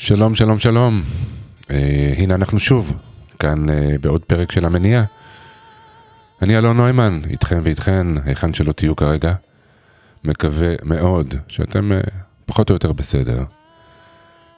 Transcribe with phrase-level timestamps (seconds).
[0.00, 1.02] שלום, שלום, שלום.
[1.70, 2.92] אה, הנה אנחנו שוב,
[3.38, 5.04] כאן אה, בעוד פרק של המניע.
[6.42, 9.34] אני אלון נוימן, איתכם ואיתכן, היכן שלא תהיו כרגע.
[10.24, 12.00] מקווה מאוד שאתם אה,
[12.46, 13.44] פחות או יותר בסדר.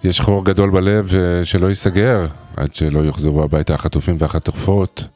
[0.05, 2.27] יש חור גדול בלב אה, שלא ייסגר
[2.57, 5.09] עד שלא יוחזרו הביתה החטופים והחטופות,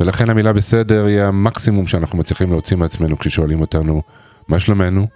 [0.00, 4.02] ולכן המילה בסדר היא המקסימום שאנחנו מצליחים להוציא מעצמנו כששואלים אותנו
[4.48, 5.06] מה שלומנו.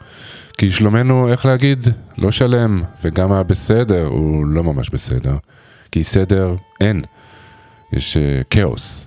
[0.58, 5.36] כי שלומנו, איך להגיד, לא שלם, וגם הבסדר הוא לא ממש בסדר.
[5.92, 7.02] כי סדר אין,
[7.92, 9.06] יש uh, כאוס.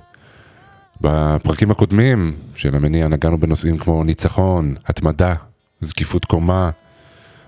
[1.02, 5.36] בפרקים הקודמים של המניע נגענו בנושאים כמו ניצחון, התמדה,
[5.82, 6.70] זקיפות קומה,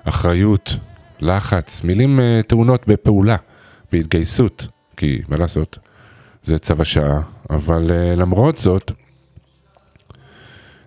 [0.04, 0.78] אחריות,
[1.20, 3.36] לחץ, מילים uh, טעונות בפעולה,
[3.92, 5.78] בהתגייסות, כי מה לעשות,
[6.44, 8.92] זה צו השעה, אבל uh, למרות זאת,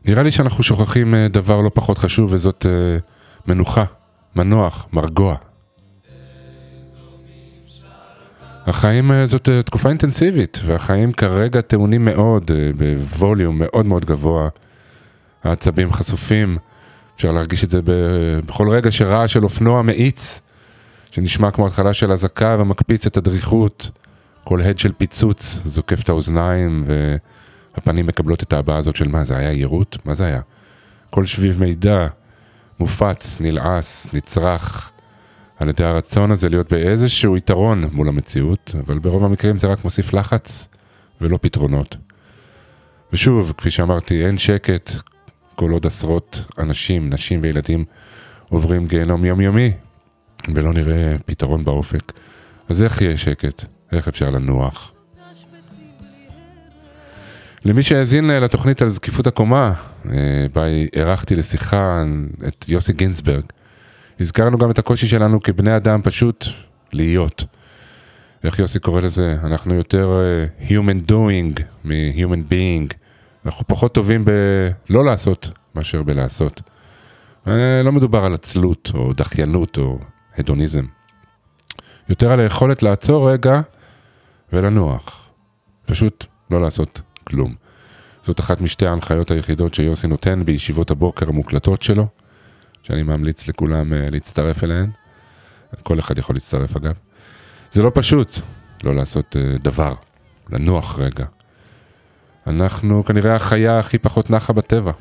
[0.04, 3.02] נראה לי שאנחנו שוכחים uh, דבר לא פחות חשוב, וזאת uh,
[3.46, 3.84] מנוחה,
[4.36, 5.36] מנוח, מרגוע.
[8.66, 14.48] החיים uh, זאת תקופה אינטנסיבית, והחיים כרגע טעונים מאוד, בווליום מאוד מאוד גבוה.
[15.44, 16.58] העצבים חשופים,
[17.16, 17.80] אפשר להרגיש את זה
[18.46, 20.40] בכל רגע שרעש של אופנוע מאיץ,
[21.10, 23.90] שנשמע כמו התחלה של אזעקה ומקפיץ את הדריכות.
[24.44, 26.84] כל הד של פיצוץ זוקף את האוזניים,
[27.74, 29.96] והפנים מקבלות את ההבעה הזאת של מה זה היה יירוט?
[30.04, 30.40] מה זה היה?
[31.10, 32.06] כל שביב מידע
[32.80, 34.90] מופץ, נלעס, נצרך,
[35.58, 40.12] על ידי הרצון הזה להיות באיזשהו יתרון מול המציאות, אבל ברוב המקרים זה רק מוסיף
[40.12, 40.68] לחץ
[41.20, 41.96] ולא פתרונות.
[43.12, 44.90] ושוב, כפי שאמרתי, אין שקט
[45.54, 47.84] כל עוד עשרות אנשים, נשים וילדים
[48.48, 49.72] עוברים גיהנום יומיומי,
[50.54, 52.12] ולא נראה פתרון באופק.
[52.68, 53.64] אז איך יהיה שקט?
[53.92, 54.93] איך אפשר לנוח?
[57.64, 59.72] למי שהאזין לתוכנית על זקיפות הקומה,
[60.10, 62.02] אה, בה אירחתי לשיחה
[62.48, 63.44] את יוסי גינזברג,
[64.20, 66.44] הזכרנו גם את הקושי שלנו כבני אדם פשוט
[66.92, 67.44] להיות.
[68.44, 69.36] איך יוסי קורא לזה?
[69.44, 70.20] אנחנו יותר
[70.60, 72.94] uh, human doing מ-human being.
[73.46, 76.60] אנחנו פחות טובים בלא לעשות מאשר בלעשות.
[77.84, 79.98] לא מדובר על עצלות או דחיינות או
[80.38, 80.84] הדוניזם.
[82.08, 83.60] יותר על היכולת לעצור רגע
[84.52, 85.28] ולנוח.
[85.86, 87.54] פשוט לא לעשות כלום.
[88.26, 92.06] זאת אחת משתי ההנחיות היחידות שיוסי נותן בישיבות הבוקר המוקלטות שלו,
[92.82, 94.90] שאני ממליץ לכולם uh, להצטרף אליהן.
[95.82, 96.94] כל אחד יכול להצטרף אגב.
[97.72, 98.38] זה לא פשוט
[98.84, 99.94] לא לעשות uh, דבר,
[100.50, 101.24] לנוח רגע.
[102.46, 104.92] אנחנו כנראה החיה הכי פחות נחה בטבע.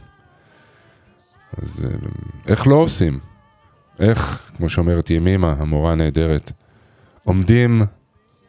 [1.62, 2.08] אז uh,
[2.48, 3.20] איך לא עושים?
[4.00, 6.52] איך, כמו שאומרת ימימה, המורה הנהדרת,
[7.24, 7.82] עומדים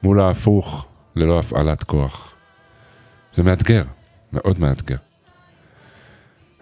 [0.02, 0.86] מול ההפוך
[1.16, 2.34] ללא הפעלת כוח.
[3.34, 3.82] זה מאתגר,
[4.34, 4.96] מאוד מאתגר.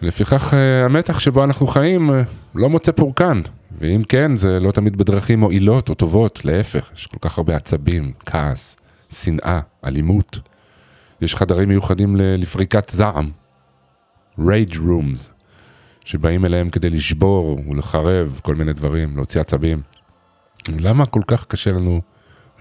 [0.01, 2.21] לפיכך אה, המתח שבו אנחנו חיים אה,
[2.55, 3.41] לא מוצא פורקן,
[3.79, 8.11] ואם כן, זה לא תמיד בדרכים מועילות או טובות, להפך, יש כל כך הרבה עצבים,
[8.25, 8.77] כעס,
[9.09, 10.39] שנאה, אלימות.
[11.21, 13.31] יש חדרים מיוחדים לפריקת זעם,
[14.39, 15.29] rage rooms,
[16.05, 19.81] שבאים אליהם כדי לשבור ולחרב כל מיני דברים, להוציא עצבים.
[20.67, 22.01] למה כל כך קשה לנו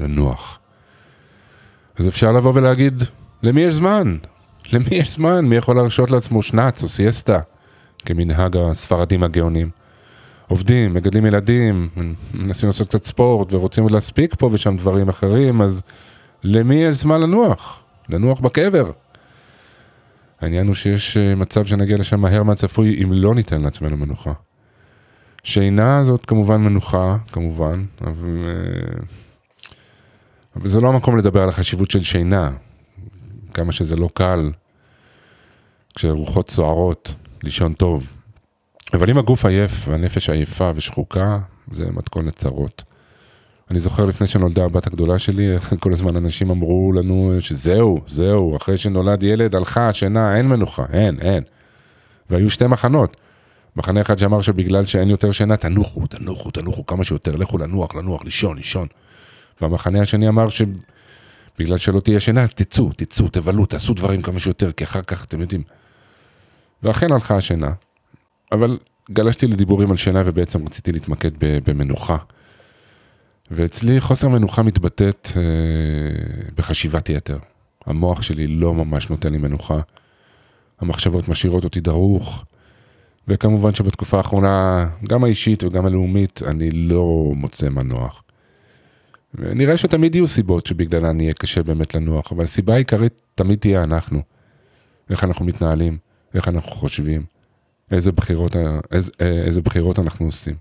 [0.01, 0.59] לנוח?
[1.99, 3.03] אז אפשר לבוא ולהגיד,
[3.43, 4.17] למי יש זמן?
[4.73, 5.45] למי יש זמן?
[5.45, 7.41] מי יכול להרשות לעצמו שנץ או סיאסטה?
[7.99, 9.71] כמנהג הספרדים הגאונים.
[10.49, 11.89] עובדים, מגדלים ילדים,
[12.34, 15.83] מנסים לעשות קצת ספורט ורוצים עוד להספיק פה ושם דברים אחרים, אז
[16.45, 17.83] למי יש זמן לנוח?
[18.09, 18.91] לנוח בקבר.
[20.41, 24.33] העניין הוא שיש אה, מצב שנגיע לשם מהר מהצפוי אם לא ניתן לעצמנו מנוחה.
[25.45, 29.03] שינה זאת כמובן מנוחה, כמובן, אבל, אה,
[30.56, 32.49] אבל זה לא המקום לדבר על החשיבות של שינה,
[33.53, 34.51] כמה שזה לא קל,
[35.95, 38.07] כשרוחות סוערות, לישון טוב.
[38.93, 41.39] אבל אם הגוף עייף והנפש עייפה ושחוקה,
[41.71, 42.83] זה מתכון לצרות.
[43.71, 45.49] אני זוכר לפני שנולדה הבת הגדולה שלי,
[45.81, 51.19] כל הזמן אנשים אמרו לנו שזהו, זהו, אחרי שנולד ילד הלכה השינה, אין מנוחה, אין,
[51.21, 51.43] אין.
[52.31, 53.17] והיו שתי מחנות.
[53.77, 58.25] מחנה אחד שאמר שבגלל שאין יותר שינה, תנוחו, תנוחו, תנוחו כמה שיותר, לכו לנוח, לנוח,
[58.25, 58.87] לישון, לישון.
[59.60, 60.48] והמחנה השני אמר
[61.57, 65.25] שבגלל שלא תהיה שינה, אז תצאו, תצאו, תבלו, תעשו דברים כמה שיותר, כי אחר כך
[65.25, 65.63] אתם יודעים.
[66.83, 67.72] ואכן הלכה השינה,
[68.53, 68.78] אבל
[69.10, 72.16] גלשתי לדיבורים על שינה ובעצם רציתי להתמקד במנוחה.
[73.51, 75.43] ואצלי חוסר מנוחה מתבטאת אה,
[76.54, 77.39] בחשיבת יתר.
[77.87, 79.81] המוח שלי לא ממש נותן לי מנוחה.
[80.81, 82.45] המחשבות משאירות אותי דרוך,
[83.28, 88.22] וכמובן שבתקופה האחרונה, גם האישית וגם הלאומית, אני לא מוצא מנוח.
[89.34, 94.23] נראה שתמיד יהיו סיבות שבגללן יהיה קשה באמת לנוח, אבל הסיבה העיקרית תמיד תהיה אנחנו.
[95.11, 95.99] איך אנחנו מתנהלים,
[96.34, 97.23] איך אנחנו חושבים,
[97.91, 98.57] איזה בחירות,
[98.93, 100.55] איזה, איזה בחירות אנחנו עושים,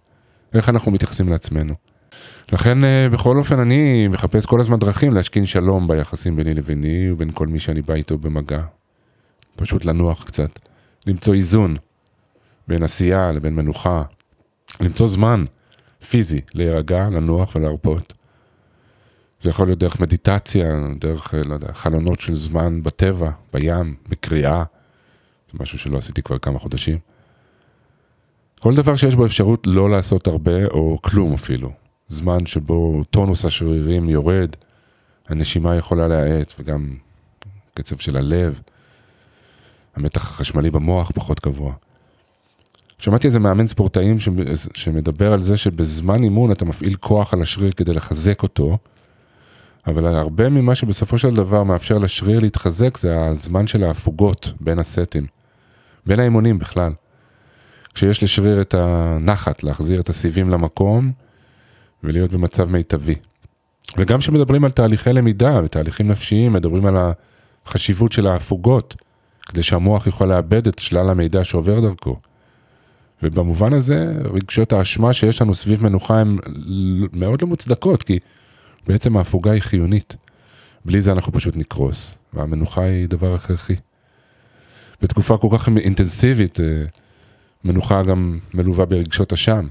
[0.53, 1.73] איך אנחנו מתייחסים לעצמנו.
[2.51, 7.31] לכן אה, בכל אופן אני מחפש כל הזמן דרכים להשכין שלום ביחסים ביני לביני ובין
[7.33, 8.61] כל מי שאני בא איתו במגע.
[9.55, 10.59] פשוט לנוח קצת,
[11.07, 11.77] למצוא איזון
[12.67, 14.03] בין עשייה לבין מנוחה,
[14.79, 15.45] למצוא זמן
[16.09, 18.13] פיזי להירגע, לנוח ולהרפות.
[19.41, 24.63] זה יכול להיות דרך מדיטציה, דרך, לא יודע, חלונות של זמן בטבע, בים, בקריאה.
[25.51, 26.97] זה משהו שלא עשיתי כבר כמה חודשים.
[28.59, 31.71] כל דבר שיש בו אפשרות לא לעשות הרבה, או כלום אפילו.
[32.07, 34.55] זמן שבו טונוס השרירים יורד,
[35.27, 36.95] הנשימה יכולה להאט, וגם
[37.73, 38.59] קצב של הלב,
[39.95, 41.73] המתח החשמלי במוח פחות גבוה.
[42.99, 44.17] שמעתי איזה מאמן ספורטאים
[44.73, 48.77] שמדבר על זה שבזמן אימון אתה מפעיל כוח על השריר כדי לחזק אותו,
[49.87, 55.25] אבל הרבה ממה שבסופו של דבר מאפשר לשריר להתחזק זה הזמן של ההפוגות בין הסטים,
[56.05, 56.91] בין האימונים בכלל.
[57.93, 61.11] כשיש לשריר את הנחת, להחזיר את הסיבים למקום
[62.03, 63.15] ולהיות במצב מיטבי.
[63.97, 66.95] וגם כשמדברים על תהליכי למידה ותהליכים נפשיים, מדברים על
[67.65, 68.95] החשיבות של ההפוגות,
[69.41, 72.15] כדי שהמוח יוכל לאבד את שלל המידע שעובר דרכו.
[73.23, 76.37] ובמובן הזה, רגשות האשמה שיש לנו סביב מנוחה הן
[77.13, 78.19] מאוד לא מוצדקות, כי
[78.87, 80.15] בעצם ההפוגה היא חיונית.
[80.85, 83.75] בלי זה אנחנו פשוט נקרוס, והמנוחה היא דבר הכרחי.
[85.01, 86.65] בתקופה כל כך אינטנסיבית, אה,
[87.63, 89.67] מנוחה גם מלווה ברגשות אשם,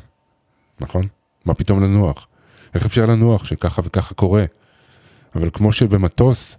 [0.81, 1.07] נכון?
[1.45, 2.27] מה פתאום לנוח?
[2.75, 4.45] איך אפשר לנוח שככה וככה קורה?
[5.35, 6.59] אבל כמו שבמטוס,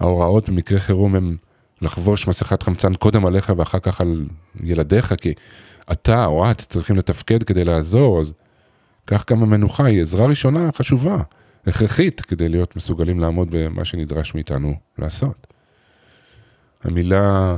[0.00, 1.36] ההוראות במקרה חירום הם
[1.82, 4.26] לחבוש מסכת חמצן קודם עליך ואחר כך על
[4.62, 5.32] ילדיך, כי
[5.92, 8.32] אתה או את צריכים לתפקד כדי לעזור, אז
[9.06, 11.16] כך גם המנוחה היא עזרה ראשונה חשובה,
[11.66, 15.46] הכרחית, כדי להיות מסוגלים לעמוד במה שנדרש מאיתנו לעשות.
[16.84, 17.56] המילה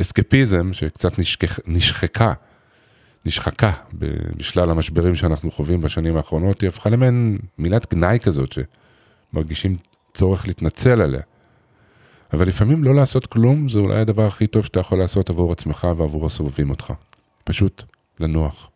[0.00, 2.32] אסקפיזם, שקצת נשכח, נשחקה,
[3.26, 3.72] נשחקה
[4.36, 8.54] בשלל המשברים שאנחנו חווים בשנים האחרונות, היא הפכה למעין מילת גנאי כזאת,
[9.32, 9.76] שמרגישים
[10.14, 11.20] צורך להתנצל עליה.
[12.32, 15.88] אבל לפעמים לא לעשות כלום זה אולי הדבר הכי טוב שאתה יכול לעשות עבור עצמך
[15.96, 16.92] ועבור הסובבים אותך.
[17.44, 17.82] פשוט
[18.20, 18.70] לנוח.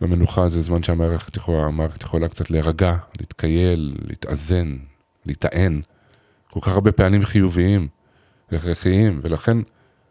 [0.00, 1.68] במנוחה זה זמן שהמערכת יכולה,
[2.02, 4.76] יכולה קצת להירגע, להתקייל, להתאזן,
[5.26, 5.80] להיטען.
[6.50, 7.88] כל כך הרבה פעלים חיוביים,
[8.52, 9.56] הכרחיים, ולכן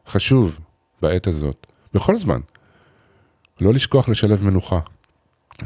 [0.07, 0.59] חשוב
[1.01, 2.39] בעת הזאת, בכל זמן,
[3.61, 4.79] לא לשכוח לשלב מנוחה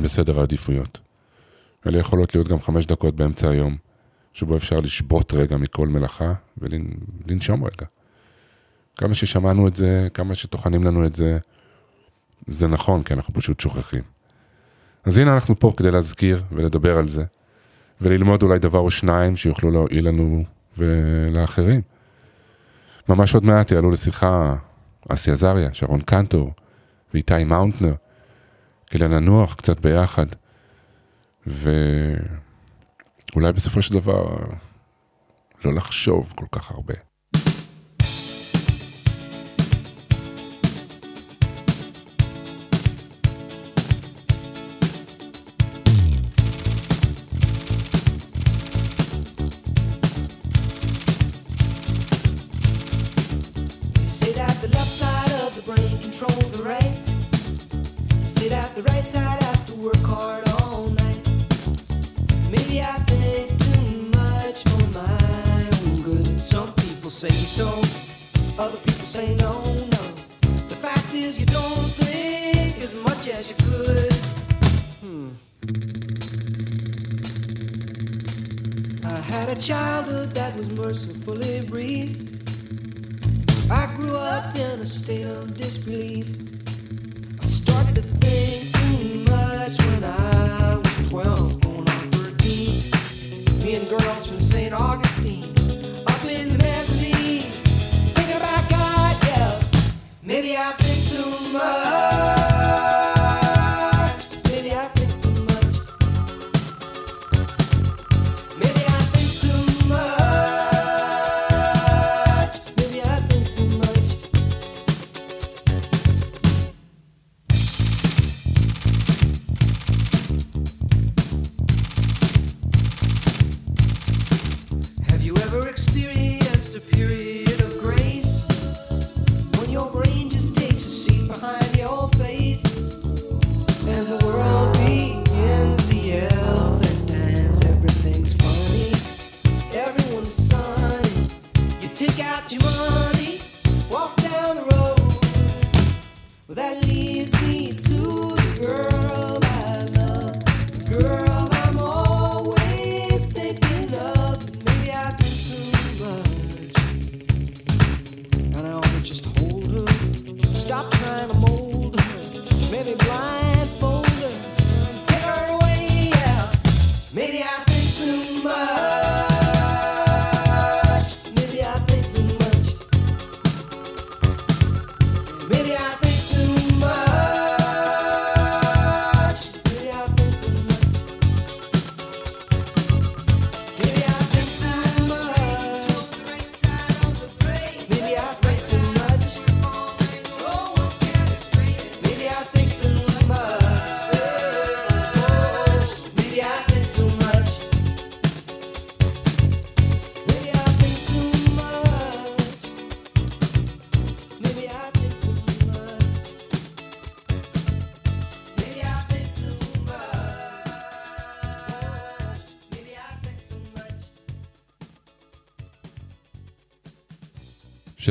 [0.02, 1.00] בסדר העדיפויות.
[1.88, 3.78] אלה יכולות להיות גם חמש דקות באמצע היום,
[4.34, 7.86] שבו אפשר לשבות רגע מכל מלאכה ולנשום רגע.
[8.98, 11.38] כמה ששמענו את זה, כמה שטוחנים לנו את זה,
[12.48, 14.04] זה נכון, כי אנחנו פשוט שוכחים.
[15.06, 17.24] אז הנה אנחנו פה כדי להזכיר ולדבר על זה,
[18.02, 20.44] וללמוד אולי דבר או שניים שיוכלו להועיל לנו
[20.78, 21.82] ולאחרים.
[23.10, 24.56] ממש עוד מעט יעלו לשיחה
[25.10, 26.54] אסי עזריה, שרון קנטור
[27.14, 27.94] ואיתי מאונטנר,
[28.88, 30.26] כדי לנוח קצת ביחד,
[31.48, 31.94] ואולי
[33.56, 34.38] בסופו של דבר
[35.66, 37.11] לא לחשוב כל כך הרבה.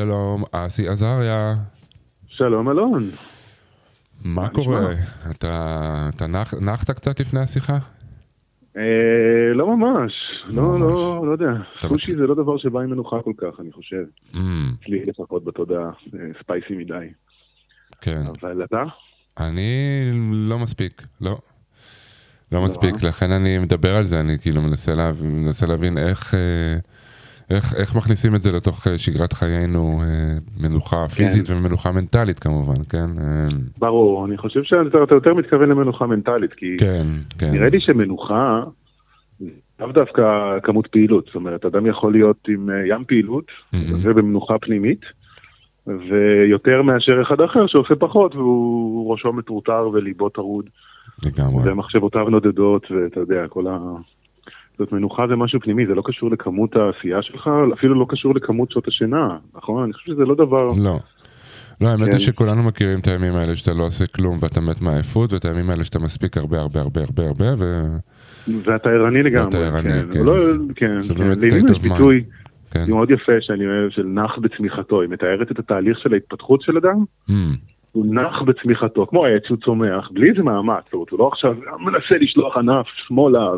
[0.00, 1.54] שלום, אסי עזריה.
[2.28, 3.11] שלום אלון.
[4.25, 4.90] מה קורה?
[5.30, 6.26] אתה
[6.61, 7.78] נחת קצת לפני השיחה?
[8.76, 10.12] אה, לא ממש,
[10.47, 11.52] לא, לא, לא יודע.
[11.76, 14.04] סושי זה לא דבר שבא עם מנוחה כל כך, אני חושב.
[14.33, 14.38] Mm.
[14.83, 15.90] אצלי לפחות בתודעה,
[16.40, 17.07] ספייסי מדי.
[18.00, 18.23] כן.
[18.40, 18.83] אבל אתה?
[19.38, 21.38] אני לא מספיק, לא.
[22.52, 24.62] לא מספיק, לכן אני מדבר על זה, אני כאילו
[25.23, 26.35] מנסה להבין איך...
[26.35, 26.78] אה,
[27.50, 31.14] איך, איך מכניסים את זה לתוך אה, שגרת חיינו, אה, מנוחה כן.
[31.14, 31.57] פיזית כן.
[31.57, 33.11] ומנוחה מנטלית כמובן, כן?
[33.21, 37.07] אה, ברור, אני חושב שאתה יותר מתכוון למנוחה מנטלית, כי כן,
[37.38, 37.50] כן.
[37.52, 38.62] נראה לי שמנוחה,
[39.80, 40.23] לאו דווקא
[40.62, 43.76] כמות פעילות, זאת אומרת, אדם יכול להיות עם ים פעילות mm-hmm.
[44.02, 45.00] ובמנוחה פנימית,
[45.87, 50.64] ויותר מאשר אחד אחר שעושה פחות, והוא ראשו מטורטר וליבו טרוד.
[51.26, 51.71] לגמרי.
[51.73, 53.78] ומחשבותיו נודדות, ואתה יודע, כל ה...
[54.81, 58.71] זאת מנוחה זה משהו פנימי, זה לא קשור לכמות העשייה שלך, אפילו לא קשור לכמות
[58.71, 59.85] שעות השינה, נכון?
[59.85, 60.71] אני חושב שזה לא דבר...
[60.85, 60.99] לא.
[61.81, 62.13] לא, האמת כן.
[62.13, 65.71] היא שכולנו מכירים את הימים האלה שאתה לא עושה כלום ואתה מת מעייפות, ואת הימים
[65.71, 67.83] האלה שאתה מספיק הרבה הרבה הרבה הרבה הרבה, ו...
[68.65, 69.45] ואתה ערני לגמרי.
[69.45, 70.13] ואתה ערני, כן.
[70.13, 70.25] כן.
[70.25, 70.35] לא,
[70.77, 71.21] כן, זה כן.
[71.21, 72.25] באמת state of ביטוי
[72.71, 72.85] כן.
[72.89, 77.05] מאוד יפה שאני אוהב של נח בצמיחתו, היא מתארת את התהליך של ההתפתחות של אדם.
[77.29, 77.33] Mm.
[77.93, 81.55] הוא נח בצמיחתו, כמו העץ שהוא צומח, בלי איזה מאמץ, זאת אומרת, הוא לא עכשיו
[81.81, 83.51] מנסה לשלוח ענף שמאלה,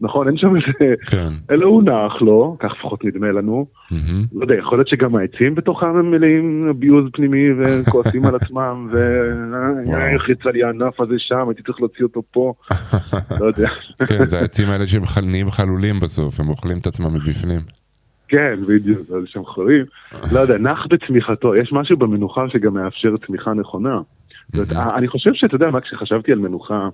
[0.00, 0.94] נכון, אין שם איזה...
[1.06, 1.28] כן.
[1.50, 3.66] אלא הוא נח לו, כך לפחות נדמה לנו.
[3.92, 3.94] Mm-hmm.
[4.32, 10.28] לא יודע, יכול להיות שגם העצים בתוכם הם מלאים אביוז פנימי וכועסים על עצמם, ואיך
[10.28, 12.54] יצא לי הענף הזה שם, הייתי צריך להוציא אותו פה,
[13.40, 13.68] לא יודע.
[14.06, 17.60] כן, זה העצים האלה שהם נהיים חלולים בסוף, הם אוכלים את עצמם מבפנים.
[18.28, 19.84] כן, בדיוק, זה שהם חולים.
[20.32, 24.00] לא יודע, נח בצמיחתו, יש משהו במנוחה שגם מאפשר צמיחה נכונה.
[24.96, 26.88] אני חושב שאתה יודע מה, כשחשבתי על מנוחה, אה,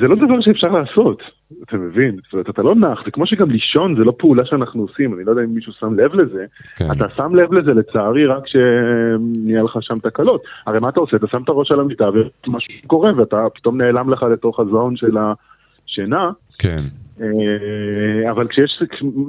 [0.00, 1.22] זה לא דבר שאפשר לעשות,
[1.62, 2.16] אתה מבין?
[2.24, 5.24] זאת אומרת, אתה לא נח, זה כמו שגם לישון זה לא פעולה שאנחנו עושים, אני
[5.24, 6.44] לא יודע אם מישהו שם לב לזה,
[6.76, 6.92] כן.
[6.92, 10.42] אתה שם לב לזה לצערי רק כשנהיה לך שם תקלות.
[10.66, 11.16] הרי מה אתה עושה?
[11.16, 15.16] אתה שם את הראש על המיטה ומשהו קורה ואתה פתאום נעלם לך לתוך הזון של
[15.16, 16.30] השינה.
[16.58, 16.82] כן.
[17.22, 18.82] אה, אבל כשיש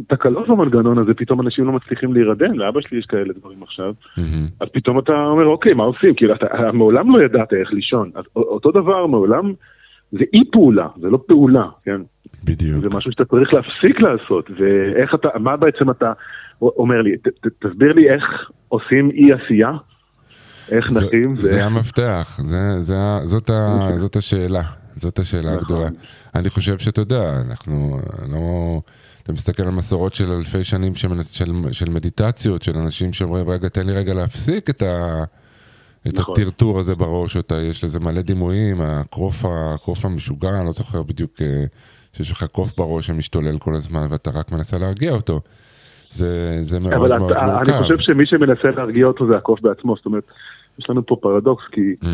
[0.07, 3.93] תקלות במנגנון הזה, פתאום אנשים לא מצליחים להירדם, לאבא שלי יש כאלה דברים עכשיו,
[4.59, 6.15] אז פתאום אתה אומר, אוקיי, מה עושים?
[6.15, 8.11] כאילו, אתה מעולם לא ידעת איך לישון.
[8.35, 9.53] אותו דבר, מעולם,
[10.11, 12.01] זה אי פעולה, זה לא פעולה, כן?
[12.43, 12.83] בדיוק.
[12.83, 16.13] זה משהו שאתה צריך להפסיק לעשות, ואיך אתה, מה בעצם אתה
[16.61, 17.11] אומר לי,
[17.59, 18.23] תסביר לי איך
[18.67, 19.71] עושים אי עשייה?
[20.71, 21.35] איך נחים?
[21.35, 22.39] זה המפתח,
[23.95, 24.82] זאת השאלה.
[24.95, 25.57] זאת השאלה נכון.
[25.59, 25.87] הגדולה.
[26.35, 28.81] אני חושב שאתה יודע, אנחנו לא...
[29.23, 33.69] אתה מסתכל על מסורות של אלפי שנים של, של, של מדיטציות, של אנשים שאומרים, רגע,
[33.69, 35.23] תן לי רגע להפסיק את, ה,
[36.07, 36.35] את נכון.
[36.37, 41.31] הטרטור הזה בראש, אותה, יש לזה מלא דימויים, הקרוף, הקרוף המשוגע, אני לא זוכר בדיוק,
[41.41, 41.63] אה,
[42.13, 45.41] שיש לך קוף בראש שמשתולל כל הזמן ואתה רק מנסה להרגיע אותו.
[46.09, 47.35] זה, זה מאוד מאוד מורכב.
[47.35, 50.23] אבל אני חושב שמי שמנסה להרגיע אותו זה הקוף בעצמו, זאת אומרת,
[50.79, 52.07] יש לנו פה פרדוקס, כי mm.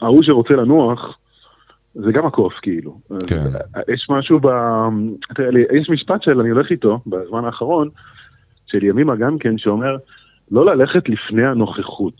[0.00, 1.16] ההוא שרוצה לנוח,
[1.94, 3.00] זה גם הקוף כאילו.
[3.26, 3.44] כן.
[3.94, 4.48] יש משהו ב...
[5.34, 7.88] תראה לי, יש משפט של, אני הולך איתו בזמן האחרון,
[8.66, 9.96] של ימימה גם כן, שאומר,
[10.50, 12.14] לא ללכת לפני הנוכחות.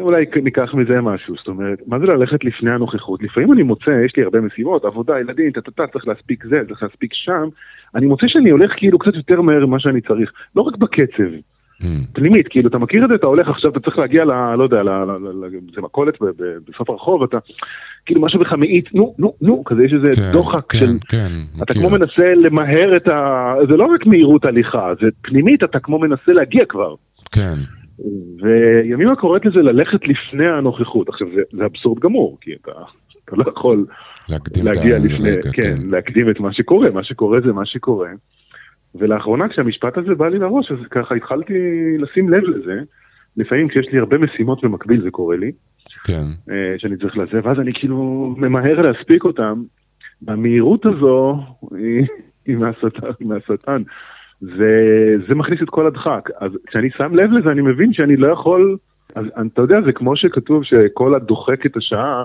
[0.00, 3.22] אולי ניקח מזה משהו, זאת אומרת, מה זה ללכת לפני הנוכחות?
[3.22, 7.10] לפעמים אני מוצא, יש לי הרבה משימות, עבודה, ילדים, טה-טה-טה, צריך להספיק זה, צריך להספיק
[7.14, 7.48] שם,
[7.94, 11.30] אני מוצא שאני הולך כאילו קצת יותר מהר ממה שאני צריך, לא רק בקצב.
[12.12, 14.54] פנימית, כאילו, אתה מכיר את זה, אתה הולך עכשיו, אתה צריך להגיע ל...
[14.58, 14.82] לא יודע,
[15.74, 16.14] זה מכולת
[16.68, 17.38] בסוף הרחוב, אתה...
[18.06, 20.98] כאילו משהו בך מאיץ, נו, נו, נו, כזה יש איזה כן, דוחק כן, של...
[21.08, 23.54] כן, אתה כמו מנסה למהר את ה...
[23.68, 26.94] זה לא רק מהירות הליכה, זה פנימית, אתה כמו מנסה להגיע כבר.
[27.32, 27.54] כן.
[28.42, 31.08] וימימה קוראת לזה ללכת לפני הנוכחות.
[31.08, 32.72] עכשיו, זה, זה אבסורד גמור, כי אתה,
[33.24, 33.86] אתה לא יכול
[34.56, 38.08] להגיע לפני, כן, כן, להקדים את מה שקורה, מה שקורה זה מה שקורה.
[38.94, 41.54] ולאחרונה כשהמשפט הזה בא לי לראש, אז ככה התחלתי
[41.98, 42.80] לשים לב לזה,
[43.36, 45.52] לפעמים כשיש לי הרבה משימות במקביל זה קורה לי,
[46.04, 46.24] כן.
[46.50, 49.62] אה, שאני צריך לזה, ואז אני כאילו ממהר להספיק אותם.
[50.28, 51.40] המהירות הזו
[51.76, 52.06] היא,
[52.46, 53.82] היא מהשטן, מהשטן.
[54.42, 56.28] וזה מכניס את כל הדחק.
[56.40, 58.76] אז כשאני שם לב לזה, אני מבין שאני לא יכול...
[59.14, 62.24] אז אתה יודע, זה כמו שכתוב שכל הדוחק את השעה,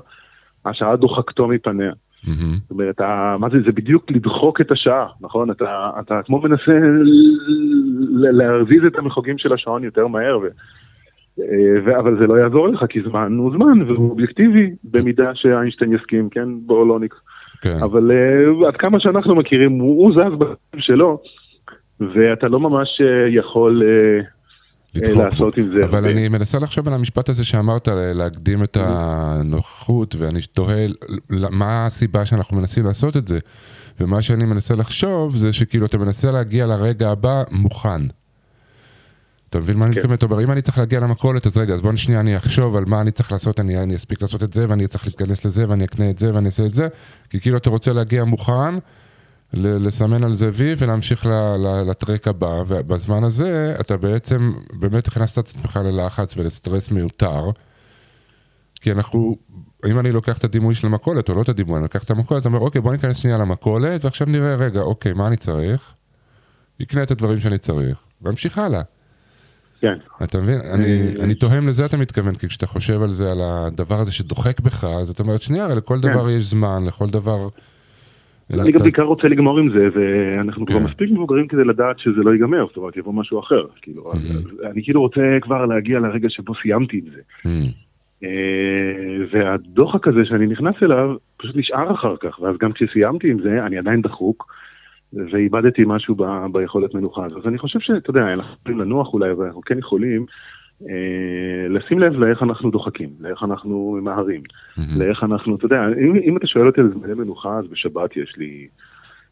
[0.66, 1.92] השעה דוחקתו מפניה.
[2.28, 2.58] מהמם.
[2.62, 3.02] זאת אומרת,
[3.40, 5.52] מה זה, זה בדיוק לדחוק את השעה, נכון?
[5.52, 6.80] אתה, אתה כמו מנסה
[8.32, 10.48] להרזיז את המחוגים של השעון יותר מהר, ו,
[11.40, 15.94] אה, ו, אבל זה לא יעזור לך, כי זמן הוא זמן, והוא אובייקטיבי, במידה שאיינשטיין
[15.94, 16.50] יסכים, כן?
[16.66, 17.14] בואו לא נק...
[17.62, 17.78] כן.
[17.84, 21.22] אבל uh, עד כמה שאנחנו מכירים, הוא, הוא זז בקו שלו,
[22.00, 24.39] ואתה לא ממש uh, יכול uh,
[24.96, 25.24] לדחוק בו.
[25.24, 26.06] לעשות עם זה אבל.
[26.06, 30.86] אני מנסה לחשוב על המשפט הזה שאמרת, ל- להקדים את הנוכחות, ואני תוהה
[31.30, 33.40] מה הסיבה שאנחנו מנסים לעשות את זה.
[34.00, 38.02] ומה שאני מנסה לחשוב זה שכאילו אתה מנסה להגיע לרגע הבא מוכן.
[39.50, 40.00] אתה מבין מה אני כן.
[40.00, 40.16] מתכוון?
[40.16, 42.86] אתה אומר, אם אני צריך להגיע למכולת, אז רגע, אז בוא שנייה אני אחשוב על
[42.88, 45.86] מה אני צריך לעשות, אני, אני אספיק לעשות את זה, ואני צריך להיכנס לזה, ואני
[45.86, 46.88] אקנה את זה, ואני אעשה את זה,
[47.30, 48.76] כי כאילו אתה רוצה להגיע מוכן,
[49.54, 55.40] לסמן על זה וי ולהמשיך ל- ל- לטרק הבא, ובזמן הזה אתה בעצם באמת הכנסת
[55.40, 57.42] את עצמך ללחץ ולסטרס מיותר,
[58.76, 59.38] כי אנחנו,
[59.86, 62.42] אם אני לוקח את הדימוי של המכולת, או לא את הדימוי, אני לוקח את המכולת,
[62.42, 65.94] אתה אומר, אוקיי, בוא ניכנס שנייה למכולת, ועכשיו נראה, רגע, אוקיי, מה אני צריך?
[66.80, 68.82] נקנה את הדברים שאני צריך, ואמשיך הלאה.
[69.82, 69.94] כן.
[70.24, 70.60] אתה מבין?
[70.62, 74.60] אני, אני תוהם לזה אתה מתכוון, כי כשאתה חושב על זה, על הדבר הזה שדוחק
[74.60, 76.12] בך, אז אתה אומר, שנייה, לכל כן.
[76.12, 77.48] דבר יש זמן, לכל דבר...
[78.54, 80.84] אני גם בעיקר רוצה לגמור עם זה, ואנחנו כבר כן.
[80.84, 83.66] מספיק מבוגרים כדי לדעת שזה לא ייגמר, זאת אומרת, יבוא משהו אחר.
[83.82, 84.12] כאילו,
[84.72, 87.50] אני כאילו רוצה כבר להגיע לרגע שבו סיימתי עם זה.
[88.24, 88.30] אה,
[89.32, 93.78] והדוחק הזה שאני נכנס אליו, פשוט נשאר אחר כך, ואז גם כשסיימתי עם זה, אני
[93.78, 94.54] עדיין דחוק,
[95.14, 97.40] ואיבדתי משהו ב, ביכולת מנוחה הזו.
[97.40, 100.26] אז אני חושב שאתה יודע, אנחנו יכולים לנוח אולי, אבל אנחנו כן יכולים
[101.70, 104.42] לשים לב לאיך אנחנו דוחקים, לאיך אנחנו ממהרים.
[104.96, 108.34] לאיך אנחנו, אתה יודע, אם, אם אתה שואל אותי על זמני מנוחה, אז בשבת יש
[108.38, 108.68] לי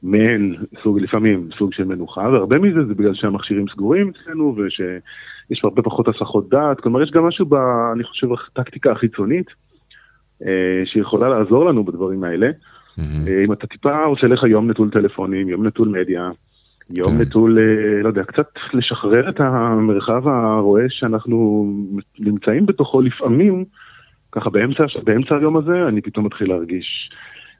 [0.03, 5.81] מעין סוג, לפעמים סוג של מנוחה, והרבה מזה זה בגלל שהמכשירים סגורים אצלנו, ושיש הרבה
[5.81, 7.55] פחות הסחות דעת, כלומר יש גם משהו, ב,
[7.93, 9.47] אני חושב, הטקטיקה החיצונית,
[10.45, 12.49] אה, שיכולה לעזור לנו בדברים האלה.
[12.99, 16.29] אה, אם אתה טיפה עושה לך יום נטול טלפונים, יום נטול מדיה,
[16.95, 17.21] יום כן.
[17.21, 21.67] נטול, אה, לא יודע, קצת לשחרר את המרחב הרועש שאנחנו
[22.19, 23.65] נמצאים בתוכו לפעמים,
[24.31, 27.09] ככה באמצע, באמצע היום הזה, אני פתאום מתחיל להרגיש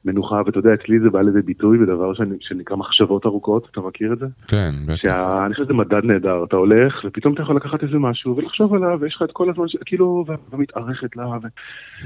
[0.04, 4.12] מנוחה, ואתה יודע, אצלי זה בא לידי ביטוי בדבר שאני, שנקרא מחשבות ארוכות, אתה מכיר
[4.12, 4.26] את זה?
[4.48, 4.96] כן, בטח.
[4.96, 5.46] שה...
[5.46, 8.98] אני חושב שזה מדד נהדר, אתה הולך ופתאום אתה יכול לקחת איזה משהו ולחשוב עליו
[9.00, 9.76] ויש לך את כל הזמן, ש...
[9.86, 11.46] כאילו, ומתארכת לה, ו...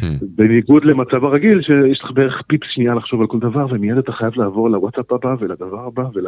[0.00, 0.04] Hmm.
[0.20, 4.32] בניגוד למצב הרגיל שיש לך בערך פיפס שנייה לחשוב על כל דבר ומיד אתה חייב
[4.37, 6.26] לעבור לוואטסאפ הבא ולדבר הבא ול...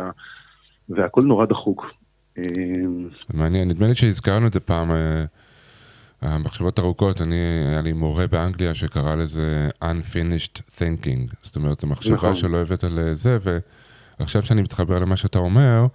[0.88, 1.86] והכל נורא דחוק.
[3.34, 5.24] מעניין, נדמה לי שהזכרנו את זה פעם, אה,
[6.20, 7.36] המחשבות ארוכות, אני,
[7.68, 12.34] היה לי מורה באנגליה שקרא לזה unfinished thinking, זאת אומרת, זו מחשבה נכון.
[12.34, 13.38] שלא הבאת לזה,
[14.18, 15.86] ועכשיו שאני מתחבר למה שאתה אומר,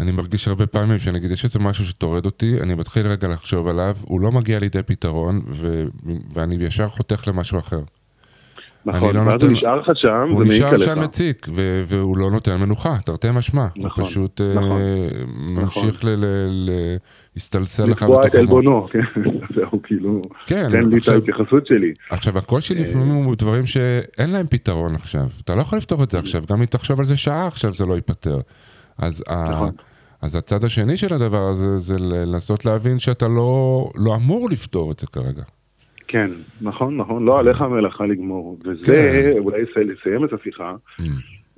[0.00, 3.96] אני מרגיש הרבה פעמים שנגיד יש איזה משהו שטורד אותי, אני מתחיל רגע לחשוב עליו,
[4.02, 5.84] הוא לא מגיע לידי פתרון, ו,
[6.34, 7.80] ואני ישר חותך למשהו אחר.
[8.86, 11.04] נכון, לא ואז נותן- הוא נשאר לך שם, הוא זה מעיק נשאר שם עליך.
[11.04, 13.66] מציק, ו- והוא לא נותן מנוחה, תרתי משמע.
[13.76, 14.80] הוא נכון, פשוט אה, נכון,
[15.36, 16.24] ממשיך ל- ל-
[16.70, 16.96] ל-
[17.34, 18.50] להסתלסל לך לקבוע את בתוך המוח.
[18.56, 19.20] עלבונו, כן,
[19.54, 21.92] זהו, כאילו, כן, תן לי את ההתייחסות שלי.
[22.10, 25.26] עכשיו, הקושי לפעמים הוא דברים שאין להם פתרון עכשיו.
[25.44, 27.86] אתה לא יכול לפתור את זה עכשיו, גם אם תחשוב על זה שעה עכשיו זה
[27.86, 28.40] לא ייפתר.
[28.98, 29.24] אז.
[29.50, 29.70] נכון.
[30.22, 34.98] אז הצד השני של הדבר הזה זה לנסות להבין שאתה לא, לא אמור לפתור את
[34.98, 35.42] זה כרגע.
[36.08, 36.30] כן,
[36.62, 38.58] נכון, נכון, לא עליך המלאכה לגמור.
[38.64, 39.38] וזה, כן.
[39.38, 41.02] אולי לסיים את השיחה, Mm.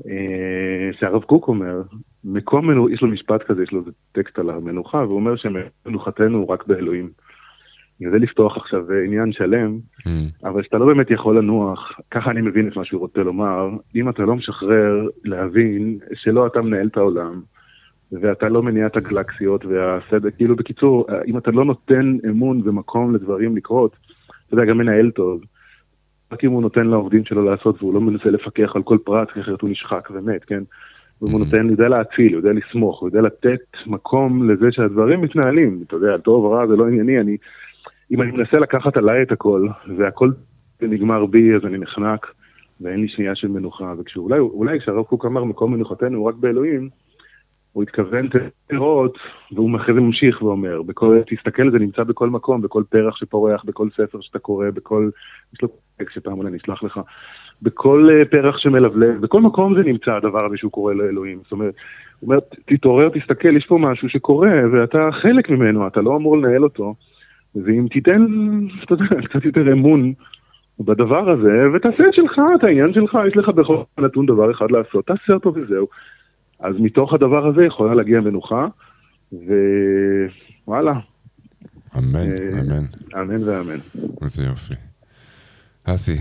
[0.08, 1.82] אה, שהרב קוק אומר,
[2.24, 6.38] מקום מנוחה, יש לו משפט כזה, יש לו איזה טקסט על המנוחה, והוא אומר שמנוחתנו
[6.38, 7.10] הוא רק באלוהים.
[8.10, 10.08] זה לפתוח עכשיו אה, עניין שלם, Mm.
[10.44, 14.08] אבל שאתה לא באמת יכול לנוח, ככה אני מבין את מה שהוא רוצה לומר, אם
[14.08, 17.40] אתה לא משחרר להבין שלא אתה מנהל את העולם,
[18.12, 23.56] ואתה לא מניע את הגלקסיות והסדר, כאילו בקיצור, אם אתה לא נותן אמון ומקום לדברים
[23.56, 23.96] לקרות,
[24.46, 25.40] אתה יודע, גם מנהל טוב,
[26.32, 29.60] רק אם הוא נותן לעובדים שלו לעשות והוא לא מנסה לפקח על כל פרט, אחרת
[29.60, 30.62] הוא נשחק ומת, כן?
[31.22, 31.44] ואם הוא Mhm.
[31.44, 36.66] נותן, יודע להציל, יודע לסמוך, יודע לתת מקום לזה שהדברים מתנהלים, אתה יודע, טוב רע
[36.66, 37.36] זה לא ענייני, אני,
[38.10, 40.30] אם אני מנסה לקחת עליי את הכל, והכל
[40.82, 42.26] נגמר בי, אז אני נחנק,
[42.80, 46.88] ואין לי שנייה של מנוחה, וכשאולי, אולי כשהרב קוק אמר מקום מנוחתנו הוא רק באלוהים,
[47.76, 48.28] הוא התכוון
[48.70, 49.18] לראות,
[49.52, 53.88] והוא אחרי זה ממשיך ואומר, בכל, תסתכל, זה נמצא בכל מקום, בכל פרח שפורח, בכל
[53.90, 55.10] ספר שאתה קורא, בכל,
[55.54, 57.00] יש לו פרק שפעם אולי נשלח לך,
[57.62, 61.38] בכל אה, פרח שמלבלב, בכל מקום זה נמצא הדבר הזה שהוא קורא לאלוהים.
[61.42, 61.74] זאת אומרת,
[62.20, 66.64] הוא אומר, תתעורר, תסתכל, יש פה משהו שקורה, ואתה חלק ממנו, אתה לא אמור לנהל
[66.64, 66.94] אותו.
[67.64, 68.26] ואם תיתן,
[68.84, 70.12] אתה יודע, קצת יותר אמון
[70.80, 75.06] בדבר הזה, ותעשה את שלך, את העניין שלך, יש לך בכל נתון דבר אחד לעשות,
[75.06, 75.86] תעשה אותו וזהו.
[76.60, 78.66] אז מתוך הדבר הזה יכולה להגיע מנוחה,
[79.32, 80.92] ווואלה.
[81.98, 82.84] אמן, אה, אמן.
[83.14, 83.78] אמן ואמן.
[84.22, 84.74] איזה יופי.
[85.84, 86.16] אסי,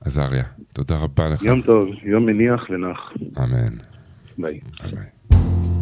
[0.00, 1.42] עזריה, תודה רבה לך.
[1.42, 3.12] יום טוב, יום מניח ונח.
[3.38, 3.74] אמן.
[4.38, 4.60] ביי.
[4.82, 5.77] ביי.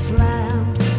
[0.00, 0.89] promised land.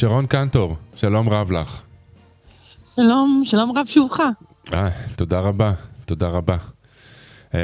[0.00, 1.80] שרון קנטור, שלום רב לך.
[2.84, 4.20] שלום, שלום רב שובך.
[4.72, 5.72] אה, תודה רבה,
[6.04, 6.56] תודה רבה.
[7.54, 7.58] אמ,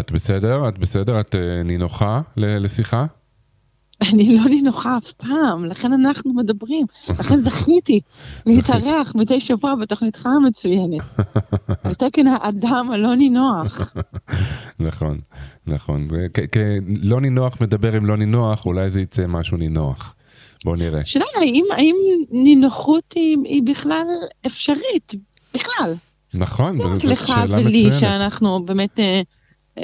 [0.00, 0.68] את בסדר?
[0.68, 1.20] את בסדר?
[1.20, 3.06] את אה, נינוחה לשיחה?
[4.02, 6.86] אני לא נינוחה אף פעם, לכן אנחנו מדברים.
[7.18, 8.00] לכן זכיתי
[8.46, 11.02] להתארח מדי שבוע בתוכניתך המצוינת.
[11.84, 13.94] על תקן האדם הלא נינוח.
[14.88, 15.20] נכון,
[15.66, 16.08] נכון.
[17.02, 20.14] לא נינוח מדבר עם לא נינוח, אולי זה יצא משהו נינוח.
[20.64, 21.00] בוא נראה.
[21.00, 21.96] השאלה היא, האם, האם
[22.30, 24.06] נינוחות היא, היא בכלל
[24.46, 25.14] אפשרית?
[25.54, 25.94] בכלל.
[26.34, 27.92] נכון, לא רק זאת לך שאלה ולי, מצוינת.
[28.00, 29.20] שאנחנו באמת, אה,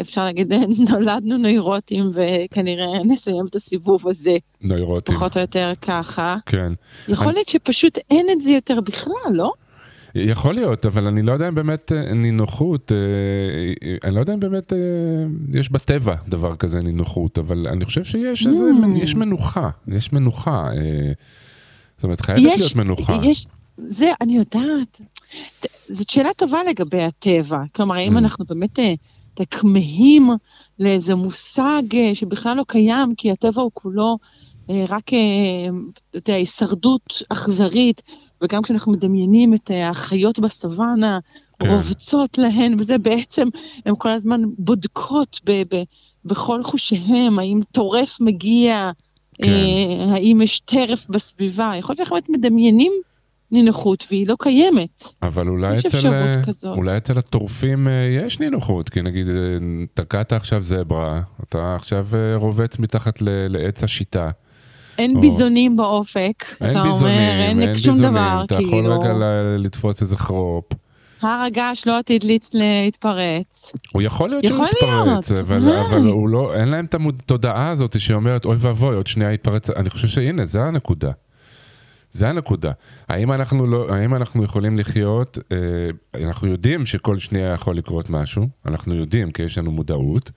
[0.00, 0.58] אפשר להגיד, אה,
[0.90, 5.14] נולדנו נוירוטים, וכנראה נסיים את הסיבוב הזה נוירוטים.
[5.14, 6.36] פחות או יותר ככה.
[6.46, 6.72] כן.
[7.08, 9.52] יכול אני- להיות שפשוט אין את זה יותר בכלל, לא?
[10.14, 12.97] יכול להיות, אבל אני לא יודע אם באמת אה, נינוחות, אה,
[13.88, 14.73] אה, אני לא יודע אם באמת
[15.53, 19.03] יש בטבע דבר כזה נינוחות, אבל אני חושב שיש איזה, Mm.
[19.03, 20.68] יש מנוחה, יש מנוחה.
[21.97, 23.18] זאת אומרת, חייבת להיות מנוחה.
[23.23, 23.47] יש,
[23.87, 25.01] זה, אני יודעת.
[25.88, 27.62] זאת שאלה טובה לגבי הטבע.
[27.75, 28.18] כלומר, האם Mm.
[28.18, 28.79] אנחנו באמת
[29.51, 30.31] כמהים
[30.79, 31.83] לאיזה מושג
[32.14, 34.18] שבכלל לא קיים, כי הטבע הוא כולו
[34.71, 35.11] רק,
[36.11, 38.03] אתה יודע, הישרדות אכזרית,
[38.42, 41.18] וגם כשאנחנו מדמיינים את אה, החיות בסוואנה,
[41.59, 41.70] כן.
[41.70, 43.48] רובצות להן, וזה בעצם,
[43.87, 45.83] הן כל הזמן בודקות ב, ב,
[46.24, 48.90] בכל חושיהם, האם טורף מגיע,
[49.35, 49.48] כן.
[49.48, 52.92] אה, האם יש טרף בסביבה, יכול להיות שאנחנו באמת מדמיינים
[53.51, 55.05] נינוחות והיא לא קיימת.
[55.22, 56.35] אבל אולי אצל, אה.
[56.64, 59.35] אולי אצל הטורפים אה, יש נינוחות, כי נגיד אה,
[59.94, 64.31] תקעת עכשיו זברה, אתה עכשיו רובץ מתחת ל- לעץ השיטה.
[64.98, 69.12] אין או- ביזונים באופק, אין אתה אומר, אין שום ביזונים, דבר, אתה יכול כאילו, רגע
[69.12, 70.64] ל- לתפוס איזה כרופ.
[71.22, 73.72] הר הגעש לא עתיד להת- להתפרץ.
[73.92, 75.72] הוא יכול להיות שהוא יתפרץ, אבל.
[75.78, 79.70] אבל הוא לא, אין להם את התודעה הזאת שאומרת אוי ואבוי, עוד שנייה יתפרץ.
[79.70, 81.11] אני חושב שהנה, זה הנקודה.
[82.11, 82.72] זה הנקודה.
[83.08, 85.56] האם אנחנו, לא, האם אנחנו יכולים לחיות, אה,
[86.26, 90.30] אנחנו יודעים שכל שנייה יכול לקרות משהו, אנחנו יודעים כי יש לנו מודעות,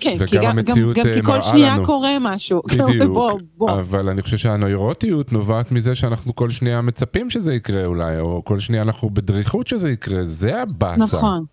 [0.00, 1.86] כן, וגם כי גם, גם, המציאות, גם אה, כי כל שנייה לנו.
[1.86, 2.62] קורה משהו.
[2.68, 3.70] בדיוק, בוא, בוא.
[3.70, 8.60] אבל אני חושב שהנוירוטיות נובעת מזה שאנחנו כל שנייה מצפים שזה יקרה אולי, או כל
[8.60, 11.16] שנייה אנחנו בדריכות שזה יקרה, זה הבאסה.
[11.16, 11.44] נכון.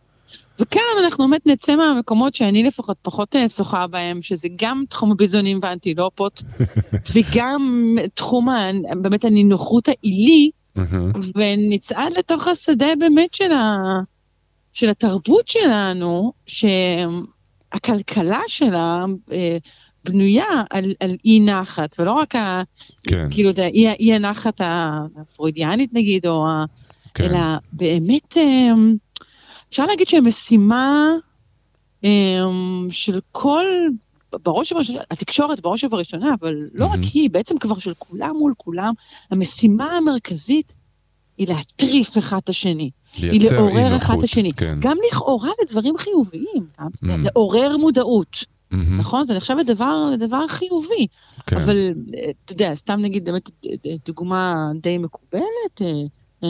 [0.60, 5.60] וכאן אנחנו באמת נצא מהמקומות שאני לפחות פחות אה, שוחה בהם, שזה גם תחום הביזונים
[5.62, 6.44] והאנטילופות,
[7.14, 10.52] וגם תחום ה- באמת הנינוחות העילי.
[11.36, 13.78] ונצעד לתוך השדה באמת של, ה...
[14.74, 16.34] של התרבות שלנו,
[17.74, 19.58] שהכלכלה שלה אה,
[20.06, 22.62] בנויה על, על אי נחת, ולא רק ה...
[23.04, 26.66] כן, כאילו, את האי, האי הנחת הפרוידיאנית נגיד, או ה...
[27.14, 27.24] כן.
[27.24, 27.40] אלא
[27.74, 28.96] באמת, אמ,
[29.70, 31.12] אפשר להגיד שהמשימה
[32.04, 33.66] אמ, של כל,
[34.44, 37.04] בראש ובראשונה, התקשורת בראש ובראשונה, אבל לא רק מהמם.
[37.14, 38.94] היא, בעצם כבר של כולם מול כולם,
[39.32, 40.74] המשימה המרכזית
[41.38, 42.90] היא להטריף אחד את השני.
[43.16, 44.54] היא לעורר אי-נוחות, אחד את השני.
[44.54, 44.78] כן.
[44.80, 46.88] גם לכאורה לדברים חיוביים, גם
[47.24, 47.26] Mm.
[47.26, 49.00] לעורר מודעות, מהמם.
[49.00, 49.24] נכון?
[49.24, 51.08] זה נחשב לדבר, לדבר חיובי.
[51.46, 51.58] כן.
[51.58, 51.78] אבל
[52.18, 53.50] אה, אתה יודע, סתם נגיד באמת
[53.86, 55.92] אה, דוגמה די מקובלת, אה,
[56.44, 56.50] אה,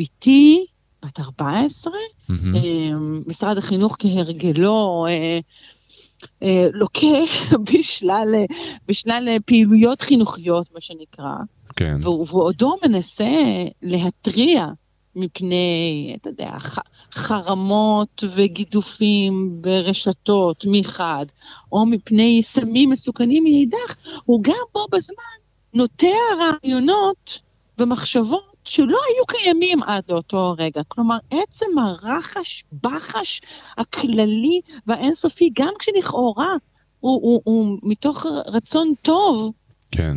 [0.00, 0.66] בתי
[1.04, 1.92] בת 14,
[2.28, 2.54] מהמם.
[2.54, 2.60] אה,
[3.26, 5.38] משרד החינוך כהרגלו אה,
[6.42, 7.06] אה, לוקה
[7.72, 8.44] בשלל, אה,
[8.88, 11.34] בשלל אה, פעילויות חינוכיות, מה שנקרא,
[11.76, 11.96] כן.
[12.02, 13.28] ועודו מנסה
[13.82, 14.66] להתריע
[15.16, 16.56] מפני, אתה יודע,
[17.12, 21.26] חרמות וגידופים ברשתות מחד,
[21.72, 25.36] או מפני סמים מסוכנים מאידך, הוא גם בו בזמן
[25.74, 26.06] נוטע
[26.38, 27.40] רעיונות
[27.78, 30.82] ומחשבות שלא היו קיימים עד לאותו רגע.
[30.88, 33.40] כלומר, עצם הרחש, בחש
[33.78, 36.54] הכללי והאינסופי, גם כשלכאורה
[37.00, 39.52] הוא, הוא, הוא מתוך רצון טוב,
[39.90, 40.16] כן.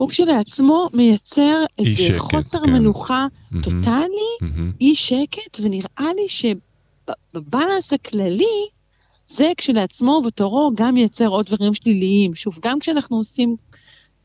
[0.00, 2.72] הוא כשלעצמו מייצר אי איזה שקט, חוסר כן.
[2.72, 3.62] מנוחה מהמם.
[3.62, 4.72] טוטאלי, מהמם.
[4.80, 8.66] אי שקט, ונראה לי שבבלנס הכללי,
[9.26, 12.34] זה כשלעצמו בתורו גם מייצר עוד דברים שליליים.
[12.34, 13.56] שוב, גם כשאנחנו עושים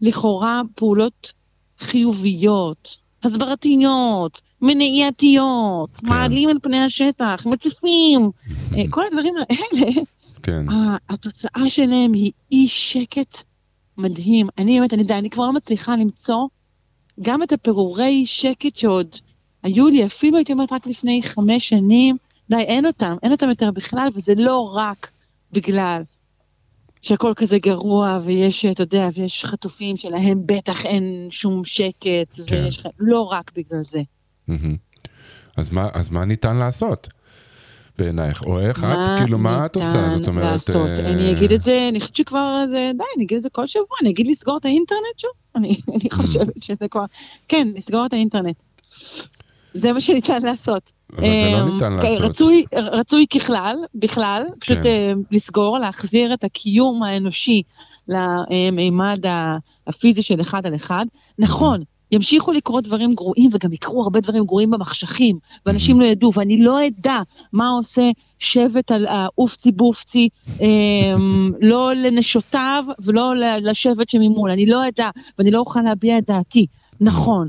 [0.01, 1.33] לכאורה פעולות
[1.79, 6.07] חיוביות, הסברתיות, מניעתיות, כן.
[6.07, 8.31] מעלים על פני השטח, מציפים,
[8.77, 9.91] אה, כל הדברים האלה,
[10.43, 10.65] כן.
[11.09, 13.43] התוצאה שלהם היא אי שקט
[13.97, 14.47] מדהים.
[14.57, 16.47] אני באמת, אני אני כבר לא מצליחה למצוא
[17.21, 19.15] גם את הפירורי שקט שעוד
[19.63, 22.17] היו לי, אפילו הייתי אומרת רק לפני חמש שנים,
[22.49, 25.11] די, אין אותם, אין אותם יותר בכלל, וזה לא רק
[25.51, 26.03] בגלל
[27.01, 32.63] שהכל כזה גרוע, ויש, אתה יודע, ויש חטופים שלהם בטח אין שום שקט, כן.
[32.63, 34.01] ויש, לא רק בגלל זה.
[34.47, 34.75] מהמם.
[35.57, 37.07] אז מה, אז מה ניתן לעשות
[37.97, 38.43] בעינייך?
[38.43, 40.09] או איך את, כאילו, מה את עושה?
[40.17, 40.43] זאת אומרת...
[40.51, 40.89] לעשות?
[40.89, 43.67] אה, אני אגיד את זה, אני חושבת שכבר, זה, די, אני אגיד את זה כל
[43.67, 45.31] שבוע, אני אגיד לסגור את האינטרנט שוב?
[45.55, 45.93] אני, Mm.
[45.95, 47.05] אני חושבת שזה כבר,
[47.47, 48.55] כן, לסגור את האינטרנט.
[49.73, 50.91] זה מה שניתן לעשות.
[51.13, 52.21] אבל זה לא אמ, ניתן כן, לעשות.
[52.21, 52.25] כן.
[52.25, 57.61] רצוי, רצוי ככלל, בכלל, פשוט אה, לסגור, להחזיר את הקיום האנושי
[58.07, 59.23] למימד
[59.87, 61.05] הפיזי של אחד על אחד.
[61.39, 61.83] נכון,
[62.15, 66.87] ימשיכו לקרות דברים גרועים, וגם יקרו הרבה דברים גרועים במחשכים, ואנשים לא ידעו, ואני לא
[66.87, 67.17] אדע
[67.53, 70.29] מה עושה שבט על האופצי בופצי,
[70.61, 76.65] אמ, לא לנשותיו ולא לשבט שממול, אני לא אדע, ואני לא אוכל להביע את דעתי.
[77.01, 77.47] נכון.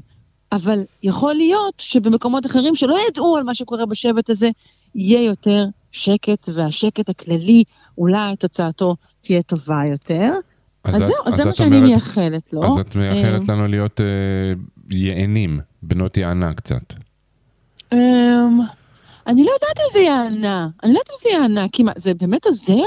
[0.53, 4.51] אבל יכול להיות שבמקומות אחרים שלא ידעו על מה שקורה בשבט הזה,
[4.95, 7.65] יהיה יותר שקט, והשקט הכללי,
[7.99, 10.33] אולי תוצאתו תהיה טובה יותר.
[10.95, 12.65] אז, זהו, אז זה מה שאני אומרת- מייחלת לו.
[12.67, 14.07] אז את מייחלת אה, לנו להיות אה,
[14.91, 16.95] יענים, בנות יענה קצת.
[17.93, 17.99] אמ,
[19.27, 22.15] אני לא יודעת אם זה יענה, אני לא יודעת אם זה יענה, כי מה, זה
[22.15, 22.83] באמת עוזר?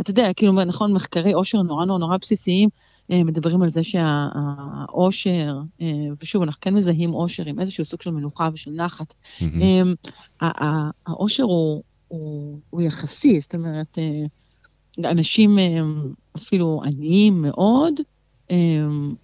[0.00, 2.68] אתה יודע, כאילו, נכון, מחקרי עושר נורא נורא נורא בסיסיים,
[3.10, 5.58] אה, מדברים על זה שהעושר,
[6.22, 9.14] ושוב, אנחנו כן מזהים עושר עם איזשהו סוג של מנוחה ושל נחת.
[9.42, 9.94] אמ,
[11.06, 13.98] העושר הוא, הוא, הוא יחסי, זאת אומרת,
[15.04, 16.02] אנשים אמ,
[16.36, 17.94] אפילו עניים מאוד,
[18.50, 19.14] אמ,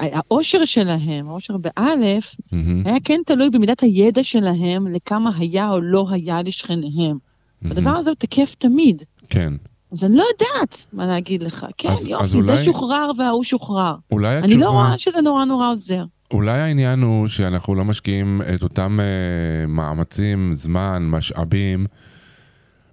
[0.00, 2.36] העושר שלהם, העושר באלף.
[2.84, 7.18] היה כן תלוי במידת הידע שלהם לכמה היה או לא היה לשכניהם.
[7.64, 9.02] הדבר הזה הוא תקף תמיד.
[9.28, 9.52] כן.
[9.92, 11.66] אז אני לא יודעת מה להגיד לך.
[11.78, 13.94] כן, אז- אז יופי, זה שוחרר וההוא שוחרר.
[14.12, 14.64] אולי אני התשובה...
[14.64, 16.04] לא רואה שזה נורא נורא עוזר.
[16.32, 21.86] אולי העניין הוא שאנחנו לא משקיעים את אותם אה, מאמצים, זמן, משאבים,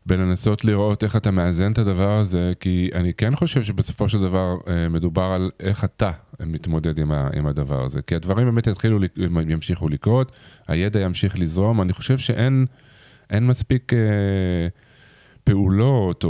[0.05, 4.57] בלנסות לראות איך אתה מאזן את הדבר הזה, כי אני כן חושב שבסופו של דבר
[4.67, 6.11] אה, מדובר על איך אתה
[6.45, 8.01] מתמודד עם, ה, עם הדבר הזה.
[8.01, 8.99] כי הדברים באמת יתחילו,
[9.47, 10.31] ימשיכו לקרות,
[10.67, 12.65] הידע ימשיך לזרום, אני חושב שאין
[13.29, 14.67] אין מספיק אה,
[15.43, 16.29] פעולות או...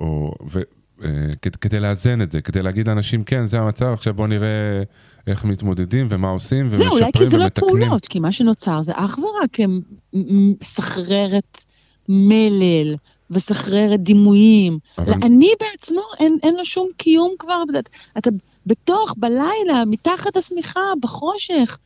[0.00, 0.60] או ו,
[1.04, 1.08] אה,
[1.42, 4.82] כד- כדי לאזן את זה, כדי להגיד לאנשים, כן, זה המצב, עכשיו בואו נראה
[5.26, 7.68] איך מתמודדים ומה עושים זה אולי כי ומשפרים זה לא ומתקנים.
[7.80, 9.80] פעולות, כי מה שנוצר זה אך ורק מ-
[10.14, 11.64] מ- סחררת
[12.12, 12.94] מלל
[13.30, 14.78] וסחררת דימויים.
[14.98, 17.62] אבל- אני בעצמו, אין, אין לו שום קיום כבר.
[17.70, 17.78] אתה,
[18.18, 18.30] אתה
[18.66, 21.78] בתוך, בלילה, מתחת השמיכה, בחושך,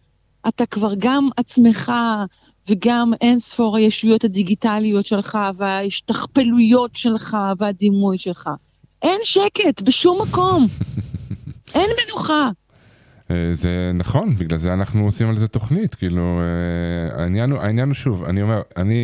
[0.49, 1.93] אתה כבר גם עצמך
[2.71, 8.51] וגם אין ספור הישויות הדיגיטליות שלך וההשתכפלויות שלך והדימוי שלך.
[9.03, 10.67] אין שקט בשום מקום.
[11.75, 12.51] אין מנוחה.
[13.31, 17.89] אה, זה נכון, בגלל זה אנחנו עושים על זה תוכנית, כאילו, אה, העניין הוא, העניין
[17.89, 18.95] הוא שוב, אני אומר, אני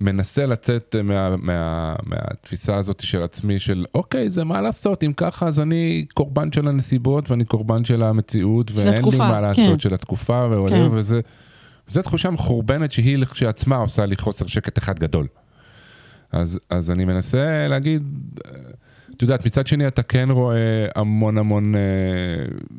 [0.00, 5.12] מנסה לצאת אה, מה, מה, מהתפיסה הזאת של עצמי, של אוקיי, זה מה לעשות, אם
[5.16, 9.64] ככה אז אני קורבן של הנסיבות ואני קורבן של המציאות, ואין לי התקופה, מה לעשות,
[9.64, 9.78] כן.
[9.78, 10.88] של התקופה, ועולה, כן.
[10.92, 11.20] וזה,
[11.88, 15.26] וזו תחושה מחורבנת שהיא לכשעצמה עושה לי חוסר שקט אחד גדול.
[16.32, 18.02] אז, אז אני מנסה להגיד,
[18.46, 18.50] אה,
[19.18, 21.80] את יודעת, מצד שני אתה כן רואה המון המון אה,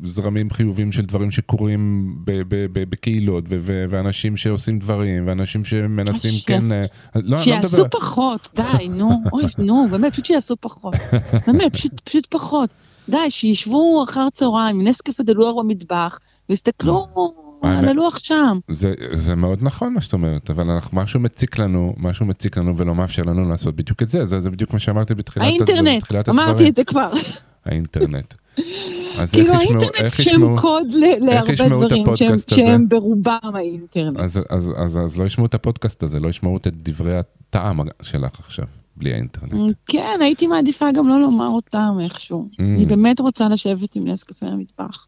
[0.04, 3.43] זרמים חיובים של דברים שקורים ב- ב- ב- בקהילות,
[3.89, 6.71] ואנשים שעושים דברים, ואנשים שמנסים שיעש- כן...
[6.71, 7.99] אה, לא, לא שיעשו מדבר...
[7.99, 10.93] פחות, די, נו, אוי, נו, באמת, פשוט שיעשו פחות.
[11.47, 12.69] באמת, פשוט, פשוט פחות.
[13.10, 17.08] די, שישבו אחר צהריים נס קפה דלוח במטבח, ויסתכלו
[17.62, 18.60] על הלוח שם.
[18.67, 22.78] זה, זה מאוד נכון מה שאת אומרת, אבל אנחנו, משהו מציק לנו, משהו מציק לנו
[22.78, 26.30] ולא מאפשר לנו לעשות בדיוק את זה, זה, זה בדיוק מה שאמרתי בתחילת, האינטרנט, בתחילת
[26.30, 26.67] אמרתי הדברים.
[26.67, 27.12] את זה כבר.
[27.65, 28.34] האינטרנט.
[29.17, 30.88] אז כאילו איך ישמעו, האינטרנט איך שם קוד
[31.19, 32.38] להרבה דברים שהם-?
[32.48, 34.19] שהם ברובם האינטרנט.
[34.19, 38.39] אז, אז, אז, אז לא ישמעו את הפודקאסט הזה, לא ישמעו את דברי הטעם שלך
[38.39, 38.65] עכשיו,
[38.98, 39.76] בלי האינטרנט.
[39.88, 42.50] כן, הייתי מעדיפה גם לא לומר אותם איכשהו.
[42.52, 42.62] Mm.
[42.62, 45.06] אני באמת רוצה לשבת עם נס קפה במטבח.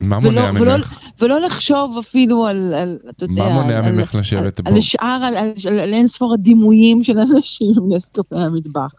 [0.00, 0.98] מה ולא- מונע ולא- ממך?
[1.20, 4.74] ולא לחשוב אפילו על, על אתה יודע, מה מונע על- ממך לשבת על, בו?
[4.74, 8.90] על שאר, על, על, על, על אין ספור הדימויים של אנשים נס קפה במטבח.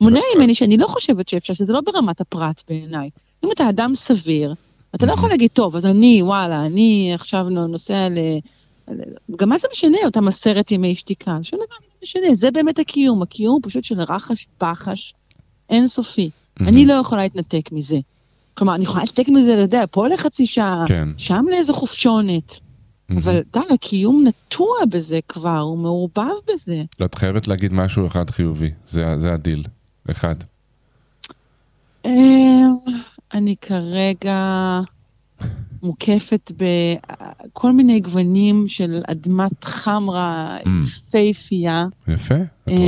[0.00, 3.10] מונע ממני שאני לא חושבת שאפשר, שזה לא ברמת הפרט בעיניי.
[3.44, 4.54] אם אתה אדם סביר,
[4.94, 8.18] אתה לא יכול להגיד, טוב, אז אני, וואלה, אני עכשיו נו- נוסע ל...
[9.36, 11.38] גם מה זה משנה, אותם עשרת ימי שתיקה?
[11.42, 15.14] שום דבר זה לא משנה, זה באמת הקיום, הקיום הוא פשוט של רחש בחש
[15.70, 16.30] אינסופי.
[16.60, 17.98] אני לא יכולה להתנתק מזה.
[18.60, 21.08] כלומר, אני יכולה להתנתק מזה, אתה יודע, פה לחצי שעה, כן.
[21.16, 22.60] שם לאיזה חופשונת.
[23.16, 26.82] אבל די, הקיום נטוע בזה כבר, הוא מעורבב בזה.
[27.04, 29.64] את חייבת להגיד משהו אחד חיובי, זה, זה הדיל.
[30.10, 30.34] אחד.
[32.04, 32.74] אמ,
[33.34, 34.80] אני כרגע
[35.82, 40.68] מוקפת בכל מיני גוונים של אדמת חמרה Mm.
[41.14, 42.78] יפהפייה, יפה, את רואה?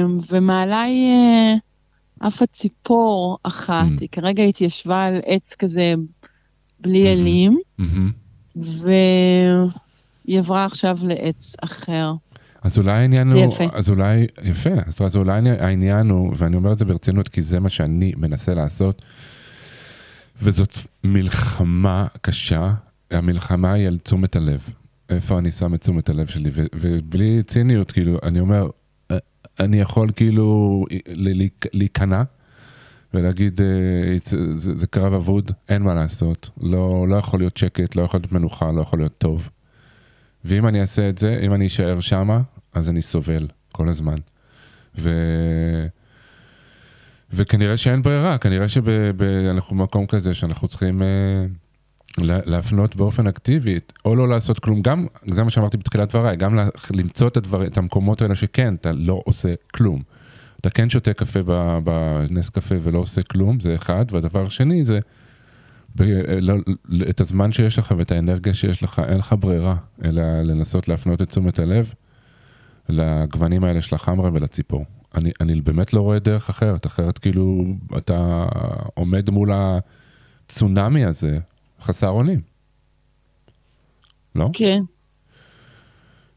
[0.00, 1.54] אמ, ומעליי אה,
[2.20, 4.00] עפה ציפור אחת, Mm.
[4.00, 5.94] היא כרגע התיישבה על עץ כזה
[6.80, 7.08] בלי Mhm.
[7.08, 8.12] אלים, מהמם.
[8.56, 12.12] והיא עברה עכשיו לעץ אחר.
[12.62, 13.64] אז אולי העניין הוא, יפה.
[13.72, 17.60] אז אולי, יפה, אז, אז אולי העניין הוא, ואני אומר את זה ברצינות כי זה
[17.60, 19.02] מה שאני מנסה לעשות,
[20.42, 22.72] וזאת מלחמה קשה,
[23.10, 24.68] המלחמה היא על תשומת הלב.
[25.08, 28.68] איפה אני שם את תשומת הלב שלי, ו- ובלי ציניות, כאילו, אני אומר, "אה,
[29.60, 30.84] אני יכול כאילו
[31.72, 32.22] להיכנע
[33.14, 33.66] ולהגיד, אה,
[34.24, 38.20] זה, זה, זה קרב אבוד, אין מה לעשות, לא, לא יכול להיות שקט, לא יכול
[38.20, 39.48] להיות מנוחה, לא יכול להיות טוב.
[40.44, 42.40] ואם אני אעשה את זה, אם אני אשאר שמה,
[42.74, 44.16] אז אני סובל כל הזמן.
[44.98, 45.10] ו...
[47.32, 51.46] וכנראה שאין ברירה, כנראה שאנחנו במקום כזה שאנחנו צריכים אה,
[52.18, 56.58] להפנות באופן אקטיבי, או לא לעשות כלום, גם, זה מה שאמרתי בתחילת דבריי, גם
[56.90, 60.02] למצוא את, הדבר, את המקומות האלה שכן, אתה לא עושה כלום.
[60.60, 61.40] אתה כן שותה קפה
[61.84, 65.00] בנס קפה ולא עושה כלום, זה אחד, והדבר השני זה,
[65.96, 66.02] ב,
[66.40, 66.54] לא,
[67.10, 71.28] את הזמן שיש לך ואת האנרגיה שיש לך, אין לך ברירה, אלא לנסות להפנות את
[71.28, 71.94] תשומת הלב
[72.88, 74.84] לגוונים האלה של החמרה ולציפור.
[75.14, 77.64] אני, אני באמת לא רואה דרך אחרת, אחרת כאילו
[77.96, 78.46] אתה
[78.94, 81.38] עומד מול הצונאמי הזה,
[81.82, 82.40] חסר אונים.
[84.34, 84.48] לא?
[84.52, 84.82] כן.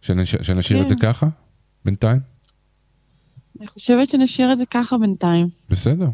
[0.02, 1.02] שנש, שנשאיר את זה כן.
[1.14, 1.28] ככה,
[1.86, 2.20] בינתיים?
[3.60, 5.48] אני חושבת שנשאיר את זה ככה בינתיים.
[5.70, 6.08] בסדר.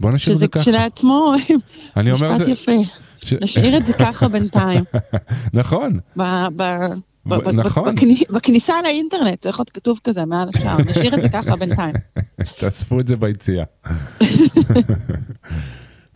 [0.00, 0.62] בוא נשאיר את שזה זה ככה.
[0.62, 1.32] כשלעצמו
[1.96, 2.72] אני אומר משפט זה, יפה.
[3.18, 3.32] ש...
[3.32, 4.84] נשאיר את זה ככה בינתיים.
[5.52, 6.22] נכון, ב-
[6.56, 6.92] ב-
[7.26, 7.94] ב- ב- נכון.
[7.94, 11.94] בכני- בכניסה לאינטרנט צריך להיות כתוב כזה מעל השער, נשאיר את זה ככה בינתיים.
[12.60, 13.64] תאספו את זה ביציאה.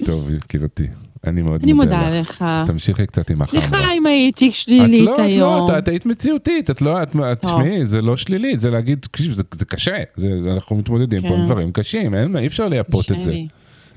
[0.07, 0.87] טוב, יקירתי,
[1.27, 2.31] אני מאוד אני מודה מודה לך.
[2.31, 2.45] לך.
[2.67, 5.71] תמשיכי קצת עם החמרה סליחה אם הייתי את שלילית לא, את לא, היום.
[5.71, 7.39] את- את היית מציאותית, את לא, את, את.
[7.45, 11.37] תשמעי, זה לא שלילית, זה להגיד, תקשיב, זה, זה קשה, זה, אנחנו מתמודדים פה עם
[11.41, 11.45] כן.
[11.47, 13.49] דברים קשים, אין, מה, אי אפשר לייפות את זה, לי.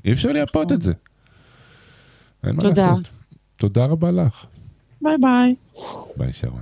[0.04, 0.72] אי אפשר לייפות.
[0.72, 0.92] את זה.
[2.46, 2.86] אין מה תודה.
[2.86, 3.08] לעשות.
[3.56, 4.44] תודה רבה לך.
[5.02, 5.54] ביי ביי.
[6.16, 6.60] ביי שרון.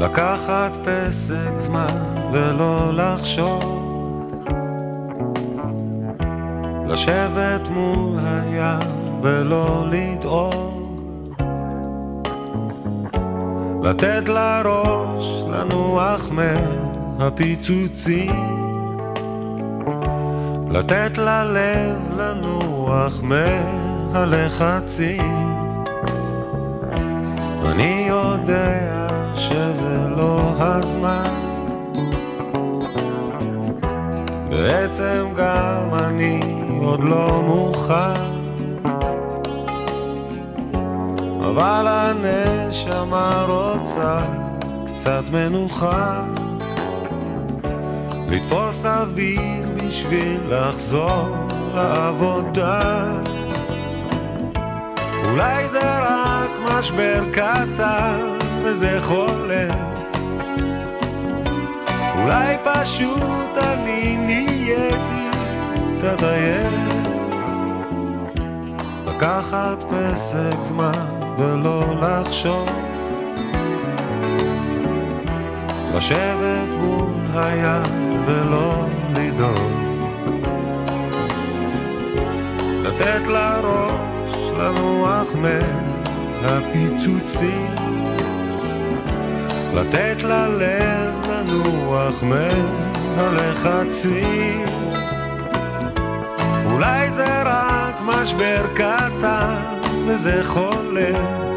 [0.00, 1.96] לקחת פסק זמן
[2.32, 3.62] ולא לחשוב.
[6.88, 11.34] לשבת מול הים ולא לדאוג.
[13.82, 16.28] לתת לראש לנוח
[17.18, 18.32] מהפיצוצים.
[20.70, 23.20] לתת ללב לנוח
[24.12, 25.22] מהלחצים.
[27.64, 29.09] אני יודע
[29.50, 31.34] שזה לא הזמן.
[34.50, 36.40] בעצם גם אני
[36.84, 38.20] עוד לא מוכן.
[41.40, 44.20] אבל הנשמה רוצה
[44.86, 46.24] קצת מנוחה.
[48.28, 51.28] לתפוס אוויר בשביל לחזור
[51.74, 53.04] לעבודה.
[55.24, 59.90] אולי זה רק משבר קטן וזה חולם
[62.22, 65.30] אולי פשוט אני נהייתי
[65.94, 66.90] קצת עייף
[69.06, 71.06] לקחת פסק זמן
[71.38, 72.68] ולא לחשוב.
[75.94, 78.86] לשבת מול הים ולא
[79.16, 79.72] לדאוג.
[82.82, 85.28] לתת לראש לנוח
[86.42, 87.79] מהפיצוצים
[89.74, 92.22] לתת ללב לנוח
[93.16, 94.64] מהלחצים
[96.72, 99.54] אולי זה רק משבר קטן
[100.06, 101.50] וזה חולם.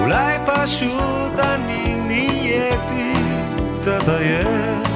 [0.00, 3.12] אולי פשוט אני נהייתי
[3.74, 4.87] קצת עייף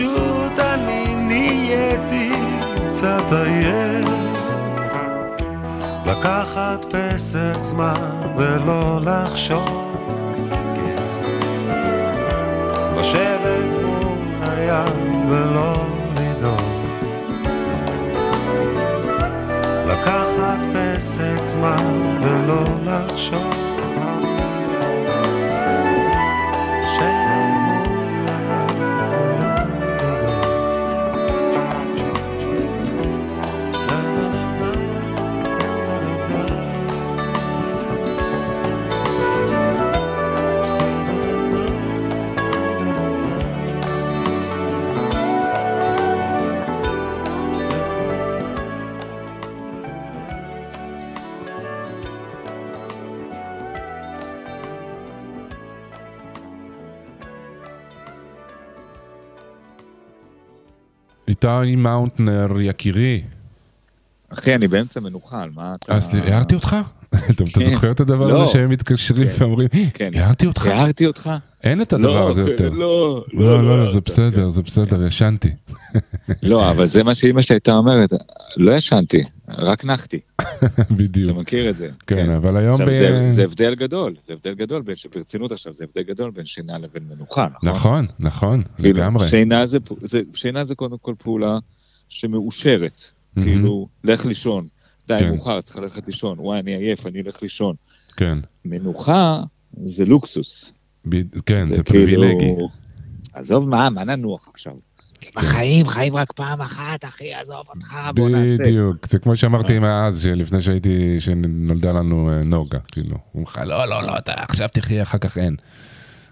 [0.00, 2.32] פשוט אני נהייתי
[2.88, 4.08] קצת עייף.
[6.06, 7.94] לקחת פסק זמן
[8.36, 9.94] ולא לחשוב.
[13.00, 15.86] לשבת מול הים ולא
[16.20, 16.60] לדאוג.
[19.86, 23.69] לקחת פסק זמן ולא לחשוב
[61.62, 63.22] איתי מאונטנר יקירי,
[64.32, 65.94] אחי, אני באמצע מנוחה, על מה אתה...
[65.94, 66.76] אז הערתי אותך?
[67.30, 67.70] אתה כן.
[67.70, 68.42] זוכר את הדבר לא.
[68.42, 69.34] הזה שהם מתקשרים כן.
[69.38, 70.10] ואומרים, כן.
[70.14, 70.66] הערתי אותך?
[70.66, 71.30] הערתי אותך?
[71.64, 72.70] אין את הדבר הזה אחי, יותר.
[72.70, 75.48] לא, לא, לא, לא, זה בסדר, זה בסדר, ישנתי.
[76.42, 78.10] לא, אבל זה מה שאימא שלי הייתה אומרת,
[78.56, 81.36] לא ישנתי, רק נחתי, אתה בדיוק.
[81.38, 81.88] מכיר את זה.
[82.06, 82.90] כן, אבל היום עכשיו, ב...
[82.90, 86.78] זה, זה הבדל גדול, זה הבדל גדול, בין, ברצינות עכשיו, זה הבדל גדול בין שינה
[86.78, 87.68] לבין מנוחה, נכון?
[87.68, 89.28] נכון, נכון, כאילו, לגמרי.
[89.28, 91.58] שינה זה, זה, שינה זה קודם כל פעולה
[92.08, 93.02] שמאושרת.
[93.42, 94.66] כאילו, לך לישון,
[95.08, 95.28] די, כן.
[95.30, 97.74] מאוחר, צריך ללכת לישון, וואי, אני עייף, אני אלך לישון.
[98.16, 99.42] כן, מנוחה
[99.84, 100.72] זה לוקסוס.
[101.08, 102.54] ב- כן, זה כאילו- פריבילגי.
[103.32, 104.72] עזוב מה, מה ננוח עכשיו?
[105.36, 108.64] בחיים, חיים רק פעם אחת, אחי, עזוב אותך, בוא נעשה.
[108.64, 113.64] בדיוק, זה כמו שאמרתי עם אז, שלפני שהייתי, שנולדה לנו אה, נוגה, כאילו, הוא אומר
[113.68, 115.56] לא, לא, לא, אתה עכשיו תחיה, אחר כך אין.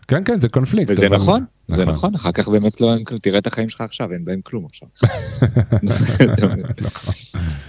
[0.09, 0.91] כן, כן, זה קונפליקט.
[0.91, 2.89] וזה אבל- נכון, זה נכון, אחר כך באמת לא,
[3.23, 4.89] תראה את החיים שלך עכשיו, אין בהם כלום עכשיו.
[5.83, 6.61] נכון.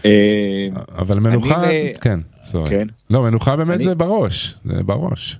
[0.05, 0.67] אה,
[0.97, 2.69] אבל מנוחה, ב- כן, סורי.
[2.69, 2.87] כן.
[3.09, 5.39] לא, מנוחה באמת אני- זה בראש, זה בראש.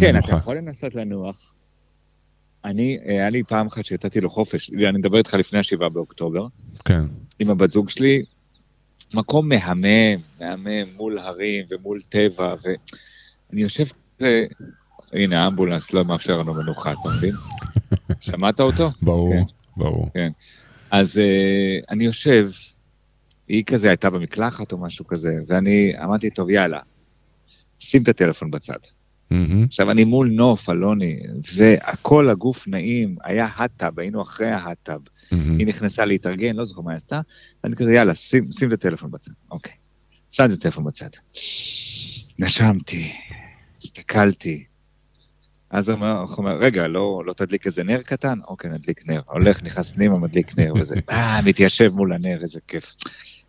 [0.00, 0.36] כן, אתה.
[0.36, 1.54] יכול לנסות לנוח.
[2.64, 6.46] אני, היה לי פעם אחת שיצאתי לחופש, אני מדבר איתך לפני השבעה באוקטובר,
[6.84, 7.02] כן,
[7.38, 8.24] עם הבת זוג שלי,
[9.14, 13.84] מקום מהמם, מהמם, מול הרים ומול טבע, ואני יושב
[14.18, 14.44] כזה,
[15.12, 17.34] הנה האמבולנס לא מאפשר לנו מנוחה, אתה מבין?
[18.20, 18.90] שמעת אותו?
[19.02, 19.42] ברור, כן.
[19.76, 20.08] ברור.
[20.90, 22.48] אז אה, אני יושב,
[23.48, 26.80] היא כזה הייתה במקלחת או משהו כזה, ואני אמרתי, טוב, יאללה,
[27.78, 28.78] שים את הטלפון בצד.
[29.30, 31.20] מהמם, עכשיו, אני מול נוף, אלוני,
[31.54, 35.00] והכל הגוף נעים, היה האטאב, היינו אחרי ההאטאב.
[35.32, 35.58] מהמם.
[35.58, 37.20] היא נכנסה להתארגן, לא זוכר מה היא עשתה,
[37.64, 39.32] ואני כזה, יאללה, שים, שים את הטלפון בצד.
[39.50, 39.72] אוקיי.
[40.30, 41.08] שם את הטלפון בצד.
[42.38, 43.12] נשמתי,
[43.78, 44.64] הסתכלתי.
[45.70, 48.38] אז הוא אומר, הוא אומר, רגע, לא, לא תדליק איזה נר קטן?
[48.48, 49.20] אוקיי, נדליק נר.
[49.26, 52.94] הולך, נכנס פנימה, מדליק נר, וזה, אה, מתיישב מול הנר, איזה כיף.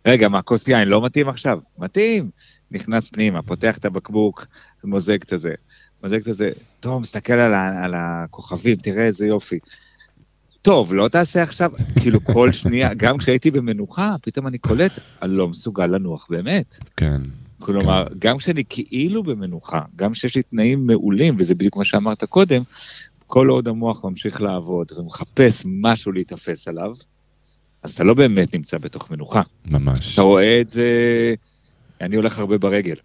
[0.06, 1.58] רגע, מה, כוס יין לא מתאים עכשיו?
[1.78, 2.30] מתאים.
[2.70, 4.46] נכנס פנימה, פותח את הבקבוק,
[4.84, 5.54] מוזג את הזה.
[6.02, 6.50] מוזג את הזה,
[6.80, 9.58] טוב, מסתכל על, ה, על הכוכבים, תראה איזה יופי.
[10.62, 15.48] טוב, לא תעשה עכשיו, כאילו כל שנייה, גם כשהייתי במנוחה, פתאום אני קולט, אני לא
[15.48, 16.78] מסוגל לנוח באמת.
[16.96, 17.22] כן,
[17.58, 22.62] כלומר, גם כשאני כאילו במנוחה, גם כשיש לי תנאים מעולים, וזה בדיוק מה שאמרת קודם,
[23.26, 26.92] כל עוד המוח ממשיך לעבוד ומחפש משהו להיתפס עליו,
[27.82, 29.42] אז אתה לא באמת נמצא בתוך מנוחה.
[29.66, 30.14] ממש.
[30.14, 30.84] אתה רואה את זה,
[32.00, 32.96] אני הולך הרבה ברגל,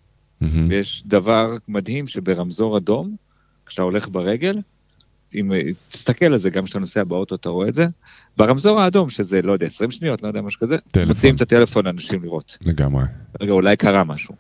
[0.41, 0.69] מהמם.
[0.69, 3.15] ויש דבר מדהים שברמזור אדום,
[3.65, 4.59] כשאתה הולך ברגל,
[5.35, 5.51] אם
[5.89, 7.87] תסתכל על זה, גם כשאתה נוסע באוטו אתה רואה את זה,
[8.37, 11.09] ברמזור האדום, שזה, לא יודע, 20 שניות, לא יודע, משהו כזה, טלפון.
[11.09, 12.57] מוציאים את הטלפון לאנשים לראות.
[12.61, 13.03] לגמרי.
[13.41, 14.35] רגע, אולי קרה משהו.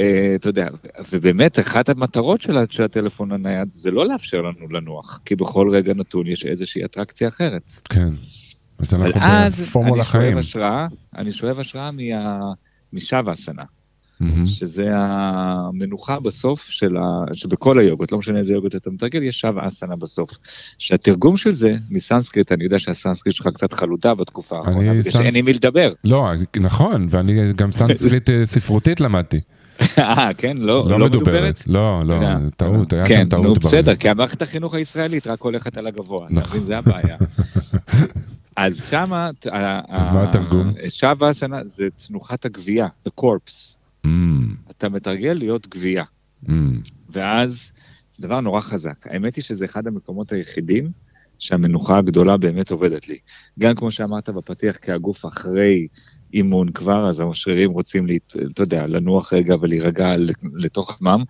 [0.00, 0.68] אה, אתה יודע,
[1.12, 5.94] ובאמת, אחת המטרות של, של הטלפון הנייד זה לא לאפשר לנו לנוח, כי בכל רגע
[5.94, 7.72] נתון יש איזושהי אטרקציה אחרת.
[7.88, 8.08] כן.
[8.78, 10.38] אז אנחנו אז בפורמולה אני שואב חיים.
[10.38, 12.02] השראה, אני שואב השראה מה...
[13.28, 13.62] הסנה,
[14.20, 14.46] מהמם.
[14.46, 17.00] שזה המנוחה בסוף של ה...
[17.34, 20.30] שבכל היוגות, לא משנה איזה יוגות אתה מתרגל, יש שוואסנה בסוף.
[20.78, 25.36] שהתרגום של זה, מסנסקריט, אני יודע שהסנסקריט שלך קצת חלודה בתקופה האחרונה, בגלל שאין סנס-
[25.36, 25.92] עם מי לדבר.
[26.04, 26.30] לא,
[26.60, 29.40] נכון, ואני גם סנסקריט אה, ספרותית למדתי.
[29.98, 30.56] אה, כן?
[30.56, 31.62] לא, לא לא מדוברת.
[31.66, 32.38] לא, לא, יודע.
[32.56, 33.42] טעות, היה כן, שם טעות.
[33.44, 33.58] נו ברור.
[33.58, 36.60] בסדר, כי המערכת החינוך הישראלית רק הולכת על הגבוה, נכון.
[36.60, 37.16] זה הבעיה.
[38.56, 39.30] אז שמה,
[39.88, 40.72] אז מה התרגום?
[40.88, 43.76] שווה הסנה זה תנוחת הגבייה, the corpse.
[44.04, 46.04] אמ, אתה מתרגל להיות גבייה,
[46.48, 47.72] אמ, ואז
[48.12, 49.06] זה דבר נורא חזק.
[49.06, 50.90] האמת היא שזה אחד המקומות היחידים
[51.38, 53.18] שהמנוחה הגדולה באמת עובדת לי.
[53.58, 55.86] גם כמו שאמרת בפתיח, כי הגוף אחרי
[56.34, 60.14] אימון כבר, אז השרירים רוצים, להת, אתה יודע, לנוח רגע ולהירגע
[60.54, 61.22] לתוך עצמם,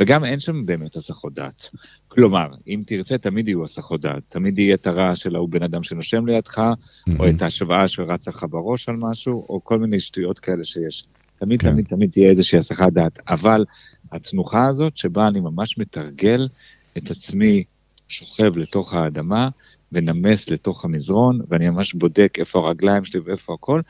[0.00, 1.68] וגם אין שם באמת הסחות דעת.
[2.08, 4.22] כלומר, אם תרצה, תמיד יהיו הסחות דעת.
[4.28, 7.36] תמיד יהיה את הרעש של ההוא בן אדם שנושם לידך, או מהמם.
[7.36, 11.04] את ההשוואה שרצה לך בראש על משהו, או כל מיני שטויות כאלה שיש.
[11.38, 11.70] תמיד, כן.
[11.70, 13.18] תמיד, תמיד תהיה איזושהי הסחת דעת.
[13.28, 13.64] אבל
[14.12, 16.48] התנוחה הזאת, שבה אני ממש מתרגל
[16.96, 17.64] את עצמי
[18.08, 19.48] שוכב לתוך האדמה,
[19.92, 23.80] ונמס לתוך המזרון, ואני ממש בודק איפה הרגליים שלי ואיפה הכל.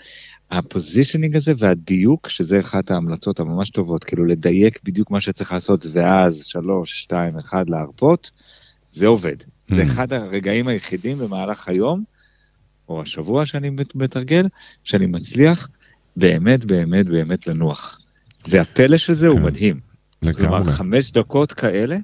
[0.50, 6.44] הפוזישנינג הזה והדיוק, שזה אחת ההמלצות הממש טובות, כאילו לדייק בדיוק מה שצריך לעשות, ואז
[6.44, 8.30] שלוש, שתיים, אחד להרפות,
[8.92, 9.36] זה עובד.
[9.68, 9.86] זה Mm.
[9.86, 12.04] אחד הרגעים היחידים במהלך היום,
[12.88, 14.46] או השבוע שאני מת- מתרגל,
[14.84, 15.68] שאני מצליח
[16.16, 18.00] באמת, באמת, באמת לנוח.
[18.48, 19.44] והפלא של זה הוא כן.
[19.44, 19.80] מדהים.
[20.36, 20.72] כלומר, לגמרי.
[20.72, 21.96] חמש דקות כאלה,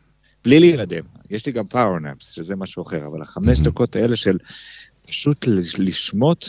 [0.44, 1.02] בלי להירדם.
[1.30, 3.64] יש לי גם פאוור נאפס, שזה משהו אחר, אבל החמש Mhm.
[3.64, 4.38] דקות האלה של
[5.06, 6.46] פשוט לש- לשמוט,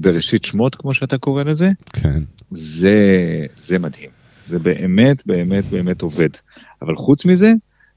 [0.00, 2.22] בראשית שמות, כמו שאתה קורא לזה, כן.
[2.50, 2.96] זה,
[3.56, 4.10] זה מדהים.
[4.46, 6.28] זה באמת, באמת, באמת עובד.
[6.82, 7.52] אבל חוץ מזה,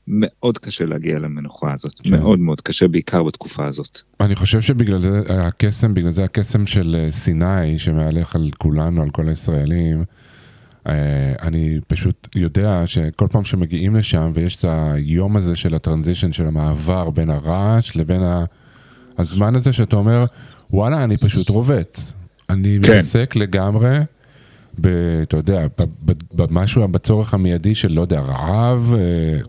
[0.08, 1.94] מאוד קשה להגיע למנוחה הזאת.
[2.04, 2.12] כן.
[2.12, 4.00] מאוד מאוד קשה, בעיקר בתקופה הזאת.
[4.20, 9.10] אני חושב שבגלל זה הקסם, בגלל זה הקסם של אה, סיני שמהלך על כולנו, על
[9.10, 10.04] כל הישראלים,
[10.88, 16.48] אה, אני פשוט יודע שכל פעם שמגיעים לשם ויש את היום הזה של הטרנזישן, של
[16.48, 18.22] המעבר בין הרעש לבין
[19.18, 20.26] הזמן הזה שאתה אומר,
[20.74, 22.14] וואלה, אני פשוט רובץ.
[22.50, 22.92] אני כן.
[22.92, 23.98] מתעסק לגמרי,
[24.82, 24.88] ב,
[25.22, 25.68] אתה יודע,
[26.34, 29.40] במשהו, בצורך המיידי של, לא יודע, רעב, אה,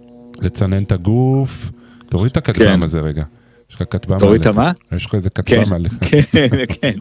[0.43, 1.70] לצנן את הגוף.
[2.09, 2.83] תוריד את הכטב"ם כן.
[2.83, 3.25] הזה רגע.
[3.70, 4.77] יש לך כטב"ם תוריד את מעליך.
[4.91, 4.97] מה?
[4.97, 5.93] יש לך איזה כן, כטב"ם מעליך.
[6.33, 6.47] כן,
[6.81, 6.99] כן.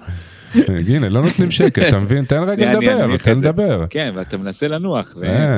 [0.88, 2.26] הנה, לא נותנים שקט, אתה מבין?
[2.26, 3.38] תן רגע לדבר, תן.
[3.38, 3.86] לדבר.
[3.90, 5.16] כן, ואתה מנסה לנוח.
[5.22, 5.58] ו-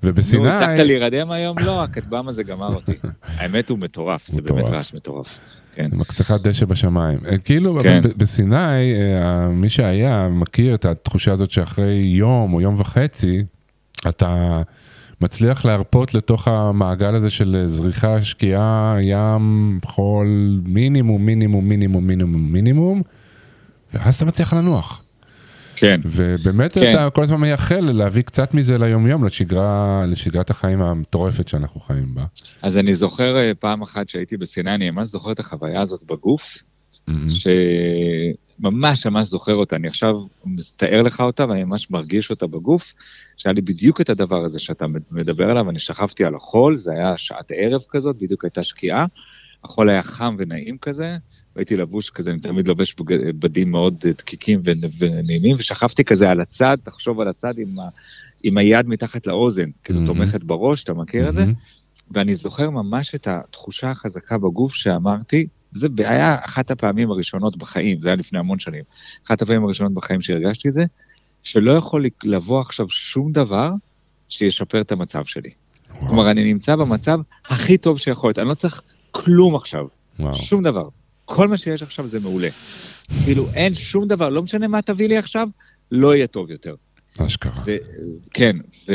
[0.00, 0.06] כן.
[0.06, 1.58] נו, ובסיני, הצלחת להירדם היום?
[1.58, 2.92] לא, הכטב"ם הזה גמר אותי.
[3.38, 4.64] האמת הוא מטורף, זה באמת.
[4.64, 5.40] רעש מטורף.
[5.72, 5.88] כן.
[5.92, 7.18] מקסחת דשא בשמיים.
[7.28, 8.00] אה, כאילו, כן.
[8.16, 13.44] בסיני, אה, מי שהיה מכיר את התחושה הזאת שאחרי יום או יום וחצי,
[14.08, 14.62] אתה
[15.20, 23.02] מצליח להרפות לתוך המעגל הזה של זריחה, שקיעה, ים, חול, מינימום, מינימום, מינימום, מינימום, מינימום,
[23.94, 25.02] ואז אתה מצליח לנוח.
[25.76, 26.00] כן.
[26.04, 26.90] ובאמת כן.
[26.90, 32.24] אתה כל הזמן מייחל להביא קצת מזה ליומיום, לשגרה, לשגרת החיים המטורפת שאנחנו חיים בה.
[32.62, 36.64] אז אני זוכר אה, פעם אחת שהייתי בסיני, אני ממש זוכר את החוויה הזאת בגוף,
[37.08, 37.26] מהמם.
[37.28, 39.76] שממש ממש זוכר אותה.
[39.76, 40.14] אני עכשיו
[40.44, 42.94] מתאר לך אותה ואני ממש מרגיש אותה בגוף,
[43.36, 47.16] שהיה לי בדיוק את הדבר הזה שאתה מדבר עליו, אני שכבתי על החול, זה היה
[47.16, 49.06] שעת ערב כזאת, בדיוק הייתה שקיעה,
[49.64, 51.16] החול היה חם ונעים כזה,
[51.56, 52.94] והייתי לבוש כזה, אני תמיד לובש
[53.38, 57.88] בדים מאוד דקיקים ונ- ונעימים, ושכבתי כזה על הצד, תחשוב על הצד עם, ה,
[58.44, 60.14] עם היד מתחת לאוזן, כאילו מהמם.
[60.14, 61.44] תומכת בראש, אתה מכיר את זה?
[62.10, 68.08] ואני זוכר ממש את התחושה החזקה בגוף שאמרתי, זה היה אחת הפעמים הראשונות בחיים, זה
[68.08, 68.82] היה לפני המון שנים,
[69.26, 70.84] אחת הפעמים הראשונות בחיים שהרגשתי את זה,
[71.42, 73.70] שלא יכול לבוא עכשיו שום דבר
[74.28, 75.50] שישפר את המצב שלי.
[75.90, 78.80] וואו, כלומר, אני נמצא במצב הכי טוב שיכול להיות, אני לא צריך
[79.10, 79.84] כלום עכשיו,
[80.18, 80.32] וואו.
[80.32, 80.88] שום דבר.
[81.26, 82.48] כל מה שיש עכשיו זה מעולה.
[83.24, 85.48] כאילו, אין שום דבר, לא משנה מה תביא לי עכשיו,
[85.90, 86.74] לא יהיה טוב יותר.
[87.26, 87.64] אשכרה.
[88.34, 88.56] כן,
[88.88, 88.92] ו,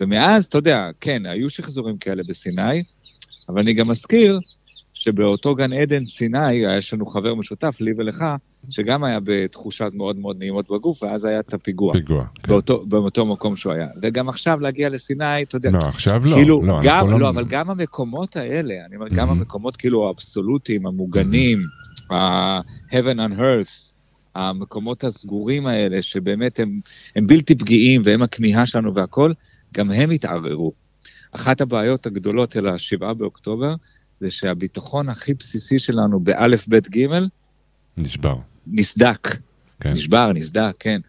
[0.00, 2.82] ומאז, אתה יודע, כן, היו שחזורים כאלה בסיני,
[3.48, 4.40] אבל אני גם מזכיר
[5.02, 8.24] שבאותו גן עדן סיני, יש לנו חבר משותף, לי ולך,
[8.70, 11.92] שגם היה בתחושות מאוד מאוד נעימות בגוף, ואז היה את הפיגוע.
[11.92, 12.24] פיגוע.
[12.34, 12.48] כן.
[12.48, 13.86] באותו, באותו מקום שהוא היה.
[14.02, 16.34] וגם עכשיו להגיע לסיני, אתה יודע, לא, עכשיו לא.
[16.34, 19.30] כאילו, לא, גם, אנחנו לא, אבל גם המקומות האלה, אני אומר, גם Mhm.
[19.30, 21.62] המקומות כאילו האבסולוטיים, המוגנים,
[22.10, 23.92] ה-heaven on earth,
[24.34, 26.80] המקומות הסגורים האלה, שבאמת הם,
[27.16, 29.32] הם בלתי פגיעים והם הכמיהה שלנו והכל,
[29.74, 30.72] גם הם התערערו.
[31.32, 33.74] אחת הבעיות הגדולות אל השבעה באוקטובר,
[34.22, 37.28] זה שהביטחון הכי בסיסי שלנו באלף, בית, גימל,
[37.96, 38.36] נשבר.
[38.66, 39.36] נסדק.
[39.80, 39.92] כן.
[39.92, 41.00] נשבר, נסדק, כן.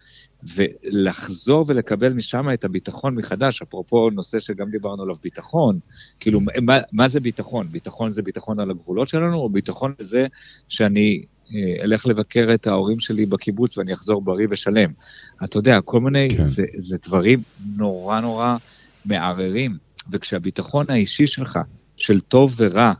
[0.54, 5.78] ולחזור ולקבל משם את הביטחון מחדש, אפרופו נושא שגם דיברנו עליו, ביטחון,
[6.20, 7.66] כאילו, מה, מה זה ביטחון?
[7.70, 10.26] ביטחון זה ביטחון על הגבולות שלנו, או ביטחון בזה
[10.68, 14.90] שאני אה, אלך לבקר את ההורים שלי בקיבוץ ואני אחזור בריא ושלם?
[15.44, 16.28] אתה יודע, כל מיני.
[16.36, 16.44] כן.
[16.44, 17.42] זה, זה דברים
[17.76, 18.56] נורא נורא
[19.04, 19.76] מערערים,
[20.10, 21.58] וכשהביטחון האישי שלך,
[21.96, 22.92] של טוב ורע,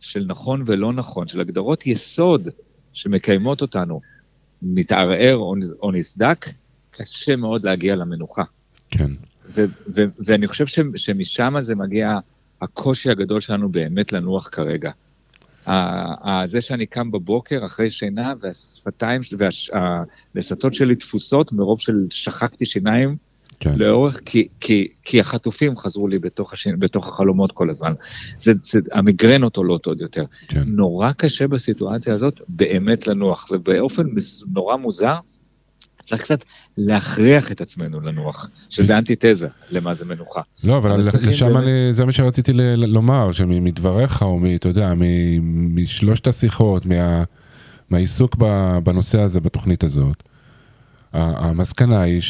[0.00, 2.48] של נכון ולא נכון, של הגדרות יסוד
[2.92, 4.00] שמקיימות אותנו,
[4.62, 6.46] מתערער או, או נסדק,
[6.90, 8.42] קשה מאוד להגיע למנוחה.
[8.90, 9.10] כן.
[9.50, 12.18] ו- ו- ואני חושב ש- שמשם זה מגיע
[12.62, 14.90] הקושי הגדול שלנו באמת לנוח כרגע.
[16.44, 23.16] זה שאני קם בבוקר אחרי שינה והשפתיים והלסתות שלי תפוסות מרוב של שחקתי שיניים
[23.60, 23.74] כן.
[23.78, 26.68] לאורך, כי, כי, כי החטופים חזרו לי בתוך, הש...
[26.78, 27.92] בתוך החלומות כל הזמן.
[28.38, 30.24] זה, זה, המיגרנות עולות עוד יותר.
[30.48, 30.62] כן.
[30.66, 34.02] נורא קשה בסיטואציה הזאת באמת לנוח, ובאופן
[34.52, 35.14] נורא מוזר,
[36.04, 36.44] צריך קצת
[36.76, 40.40] להכריח את עצמנו לנוח, שזה אנטיתזה למה זה מנוחה.
[40.64, 44.54] לא, אבל לשם באמת- אני, זה מה שרציתי ל- לומר, שמדבריך או מ...
[44.54, 47.24] אתה יודע, מ- משלושת השיחות, מה-
[47.90, 48.36] מהעיסוק
[48.82, 50.22] בנושא הזה, בתוכנית הזאת,
[51.12, 52.20] המסקנה היא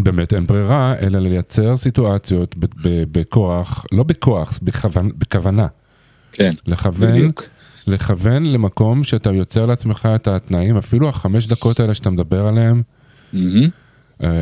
[0.00, 5.66] שבאמת אין ברירה, אלא לייצר סיטואציות ב- ב- בכוח, לא בכוח, בכוון- בכוונה.
[6.32, 7.42] כן, לכוון, בדיוק.
[7.86, 12.82] לכוון למקום שאתה יוצר לעצמך את התנאים, אפילו החמש דקות האלה שאתה מדבר עליהם.
[13.34, 13.38] אה,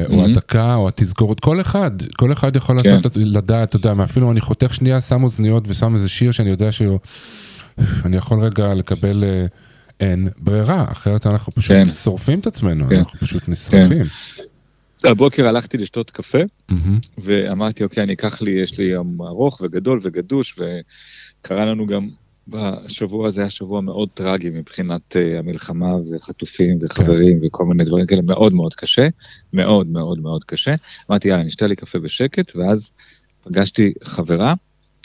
[0.09, 0.28] או Mhm.
[0.30, 2.94] הדקה, או התזכורת, כל אחד, כל אחד יכול כן.
[2.94, 6.72] לעשות, לדעת, אתה יודע, אפילו אני חותך שנייה, שם אוזניות ושם איזה שיר שאני יודע
[6.72, 6.98] שהוא,
[8.04, 9.46] אני יכול רגע לקבל, אה,
[10.00, 11.86] אין ברירה, אחרת אנחנו פשוט כן.
[11.86, 12.96] שורפים את עצמנו, כן.
[12.96, 14.02] אנחנו פשוט נשרפים.
[15.05, 16.38] הבוקר הלכתי לשתות קפה,
[16.68, 16.99] מהמם.
[17.18, 22.09] ואמרתי, אוקיי, אני אקח לי, יש לי יום ארוך וגדול וגדוש, וקרה לנו גם
[22.49, 28.22] בשבוע הזה, היה שבוע מאוד טרגי מבחינת uh, המלחמה וחטופים וחברים וכל מיני דברים כאלה,
[28.22, 29.09] מאוד מאוד קשה,
[29.53, 30.74] מאוד מאוד מאוד קשה.
[31.11, 32.92] אמרתי, יאללה, נשתה לי קפה בשקט, ואז
[33.44, 34.55] פגשתי חברה,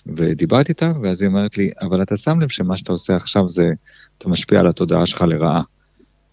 [0.07, 3.71] ודיברתי איתה, ואז היא אומרת לי, אבל אתה שם לב שמה שאתה עושה עכשיו זה,
[4.17, 5.61] אתה משפיע על התודעה שלך לרעה.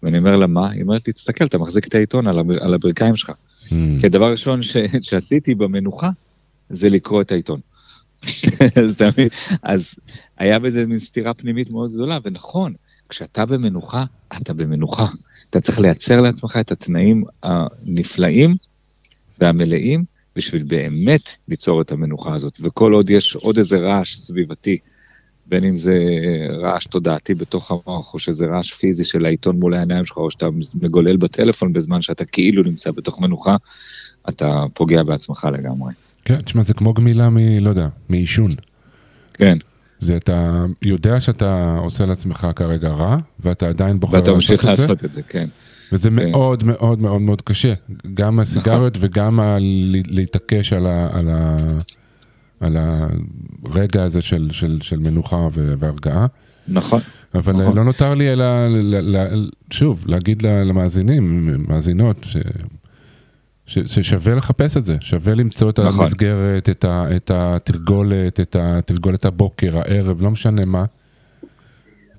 [0.03, 0.71] ואני אומר לה, מה?
[0.71, 3.31] היא אומרת לי, תסתכל, אתה מחזיק את העיתון על, הבר- על הברכיים שלך.
[3.71, 3.99] מהמם.
[3.99, 4.77] כי הדבר הראשון ש...
[5.01, 6.09] שעשיתי במנוחה
[6.69, 7.59] זה לקרוא את העיתון.
[8.75, 9.27] אז מבין?
[9.63, 9.95] אז
[10.37, 12.73] היה בזה מין סתירה פנימית מאוד גדולה, ונכון,
[13.09, 14.05] כשאתה במנוחה,
[14.41, 15.07] אתה במנוחה.
[15.49, 18.55] אתה צריך לייצר לעצמך את התנאים הנפלאים
[19.39, 20.03] והמלאים
[20.35, 22.57] בשביל באמת ליצור את המנוחה הזאת.
[22.61, 24.77] וכל עוד יש עוד איזה רעש סביבתי
[25.51, 25.93] בין אם זה
[26.61, 30.47] רעש תודעתי בתוך המוח, או שזה רעש פיזי של העיתון מול העיניים שלך, או שאתה
[30.81, 33.55] מגולל בטלפון בזמן שאתה כאילו נמצא בתוך מנוחה,
[34.29, 35.93] אתה פוגע בעצמך לגמרי.
[36.25, 37.37] כן, תשמע, זה כמו גמילה מ...
[37.37, 38.49] לא יודע, מעישון.
[39.33, 39.57] כן,
[39.99, 44.77] זה אתה יודע שאתה עושה לעצמך כרגע רע, ואתה עדיין בוחר ואתה ממשיך לעשות את
[44.77, 45.47] זה, לעשות את זה, כן.
[45.91, 46.15] וזה כן.
[46.15, 47.73] מאוד מאוד מאוד מאוד קשה.
[48.13, 49.57] גם הסיגריות וגם ה-
[50.07, 51.57] להתעקש על, ה, על, ה,
[52.61, 52.77] על
[53.63, 56.25] הרגע הזה של, של, של מנוחה והרגעה.
[56.67, 57.01] נכון,
[57.35, 57.77] אבל נכון.
[57.77, 58.45] לא נותר לי אלא,
[59.71, 62.37] שוב, להגיד למאזינים, מאזינות, ש,
[63.65, 66.01] ש, ששווה לחפש את זה, שווה למצוא את נכון.
[66.01, 70.85] המסגרת, את, ה, את התרגולת, את התרגולת הבוקר, הערב, לא משנה מה,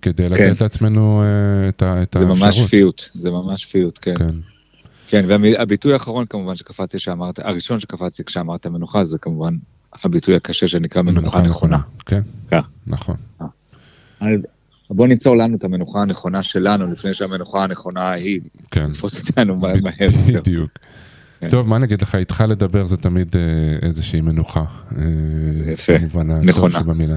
[0.02, 0.52] כדי לתת כן.
[0.60, 2.38] לעצמנו אה, את, ה, את זה האפשרות.
[2.38, 4.14] ממש שפיות, זה ממש שפיות, כן.
[4.14, 4.34] כן.
[5.06, 9.56] כן, והביטוי האחרון כמובן שקפצתי שאמרת, הראשון שקפצתי כשאמרת מנוחה, זה כמובן
[10.04, 11.78] הביטוי הקשה שנקרא מנוחה נכונה.
[12.06, 12.20] כן,
[12.50, 12.60] כן.
[12.86, 13.16] נכון.
[14.20, 14.38] אז
[14.90, 18.40] בוא ניצור לנו את המנוחה הנכונה שלנו, לפני שהמנוחה הנכונה היא
[18.70, 18.92] כן.
[18.92, 19.76] תתפוס אותנו מהר.
[20.26, 20.40] יותר.
[20.40, 20.70] בדיוק.
[21.40, 21.50] כן.
[21.50, 24.64] טוב, מה נגיד לך, איתך לדבר זה תמיד אה, איזושהי מנוחה.
[24.98, 25.92] אה, יפה.
[26.42, 26.78] נכונה.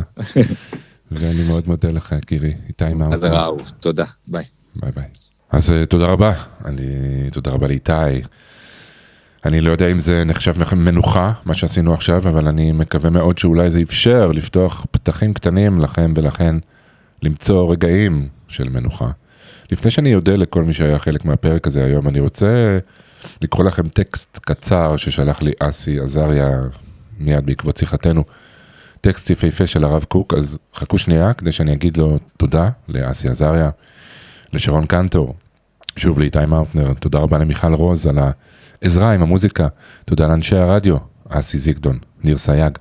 [1.11, 3.13] ואני מאוד מודה לך, יקירי, איתי מאור.
[3.13, 4.43] אז אהוב, תודה, ביי.
[4.81, 5.07] ביי ביי.
[5.51, 6.33] אז אה, תודה רבה,
[6.65, 6.83] אני,
[7.31, 8.21] תודה רבה לאיתי.
[9.45, 13.71] אני לא יודע אם זה נחשב מנוחה, מה שעשינו עכשיו, אבל אני מקווה מאוד שאולי
[13.71, 16.55] זה אפשר לפתוח פתחים קטנים לכם ולכן
[17.21, 19.09] למצוא רגעים של מנוחה.
[19.71, 22.79] לפני שאני אודה לכל מי שהיה חלק מהפרק הזה היום, אני רוצה
[23.41, 26.49] לקרוא לכם טקסט קצר ששלח לי אסי עזריה
[27.19, 28.23] מיד בעקבות שיחתנו.
[29.01, 33.69] טקסט יפהפה של הרב קוק, אז חכו שנייה כדי שאני אגיד לו תודה לאסי עזריה,
[34.53, 35.35] לשרון קנטור,
[35.97, 38.19] שוב לאיתי מאוטנר, תודה רבה למיכל רוז על
[38.81, 39.67] העזרה עם המוזיקה,
[40.05, 40.97] תודה לאנשי הרדיו,
[41.29, 42.77] אסי זיגדון, ניר סייג.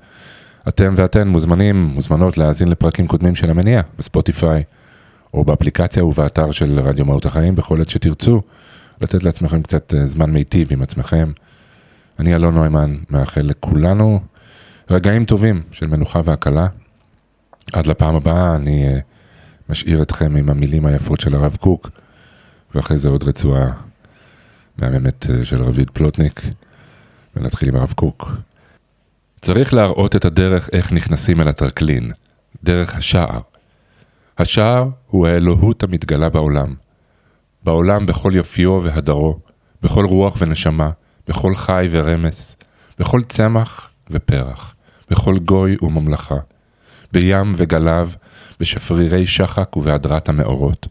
[0.67, 4.63] אתם ואתן מוזמנים, מוזמנות להאזין לפרקים קודמים של המניע בספוטיפיי,
[5.33, 8.41] או באפליקציה ובאתר של רדיו מהות החיים, בכל עת שתרצו,
[9.01, 11.31] לתת לעצמכם קצת אה, זמן מיטיב עם עצמכם.
[12.19, 14.19] אני אלון נוימן, מאחל לכולנו
[14.89, 16.67] רגעים טובים של מנוחה והקלה.
[17.73, 18.99] עד לפעם הבאה אני אה,
[19.69, 21.89] משאיר אתכם עם המילים היפות של הרב קוק,
[22.75, 23.71] ואחרי זה עוד רצועה
[24.77, 26.41] מהממת אה, של רביד פלוטניק,
[27.35, 28.31] ונתחיל עם הרב קוק.
[29.41, 32.11] צריך להראות את הדרך איך נכנסים אל הטרקלין,
[32.63, 33.39] דרך השער.
[34.37, 36.73] השער הוא האלוהות המתגלה בעולם.
[37.63, 39.39] בעולם בכל יופיו והדרו,
[39.81, 40.89] בכל רוח ונשמה,
[41.27, 42.55] בכל חי ורמס,
[42.99, 44.75] בכל צמח ופרח,
[45.09, 46.35] בכל גוי וממלכה,
[47.11, 48.09] בים וגליו,
[48.59, 50.87] בשפרירי שחק ובהדרת המאורות,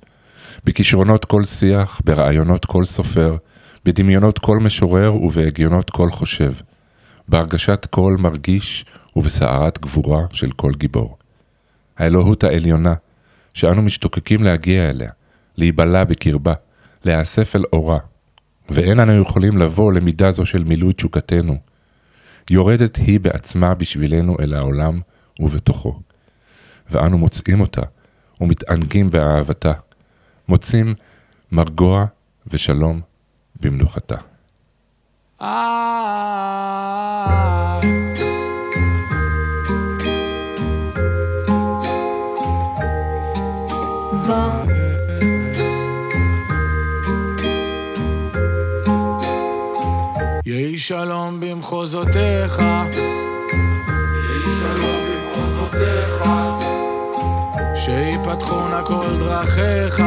[0.64, 3.37] בכישרונות כל שיח, ברעיונות כל סופר,
[3.85, 6.53] בדמיונות כל משורר ובהגיונות כל חושב,
[7.28, 8.85] בהרגשת כל מרגיש
[9.16, 11.16] ובסערת גבורה של כל גיבור.
[11.99, 12.95] האלוהות העליונה,
[13.55, 15.11] שאנו משתוקקים להגיע אליה,
[15.57, 16.55] להיבלע בקרבה,
[17.05, 17.99] להיאסף אל אורה,
[18.68, 21.57] ואין אנו יכולים לבוא למידה זו של מילוי תשוקתנו.
[22.51, 25.01] יורדת היא בעצמה בשבילנו אל העולם
[25.41, 26.01] ובתוכו.
[26.91, 27.82] ואנו מוצאים אותה
[28.41, 29.72] ומתענגים באהבתה,
[30.49, 30.95] מוצאים
[31.53, 32.05] מרגוע
[32.47, 33.01] ושלום
[33.64, 34.16] במנוחתה.
[50.46, 52.62] יהי שלום במחוזותיך,
[57.74, 60.02] שיפתחו נא כל דרכיך,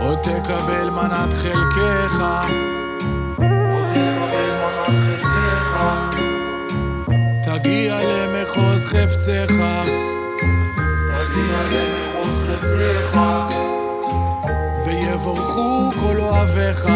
[0.00, 2.24] עוד תקבל מנת חלקך,
[7.42, 9.52] תגיע למחוז חפצך,
[14.86, 16.88] ויבורכו כל אוהביך,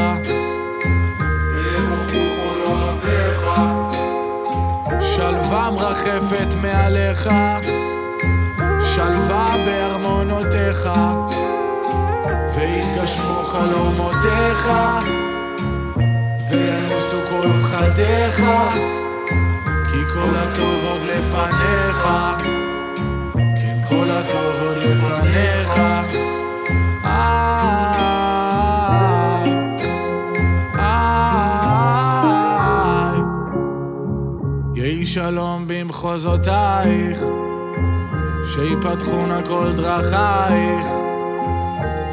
[5.01, 7.29] שלווה מרחפת מעליך,
[8.95, 10.91] שלווה בארמונותיך,
[12.55, 14.71] ויתגשמו חלומותיך,
[16.51, 18.43] וינוסו כל פחדיך,
[19.91, 22.09] כי כל הטוב עוד לפניך,
[23.35, 25.79] כן כל הטוב עוד לפניך.
[34.75, 37.23] יהי שלום במחוזותייך,
[38.55, 40.87] שיפתחו נא כל דרכייך,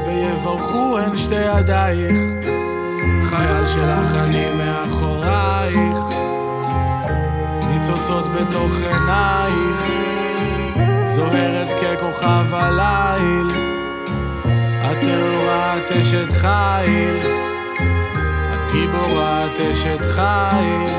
[0.05, 2.19] ויברכו הן שתי ידייך,
[3.29, 5.97] חייל שלך אני מאחורייך.
[7.69, 9.83] ניצוצות בתוך עינייך,
[11.07, 13.49] זוהרת ככוכב הליל,
[14.91, 17.17] את טהורה אשת חיל,
[18.53, 20.89] את גיבורה אשת חיל,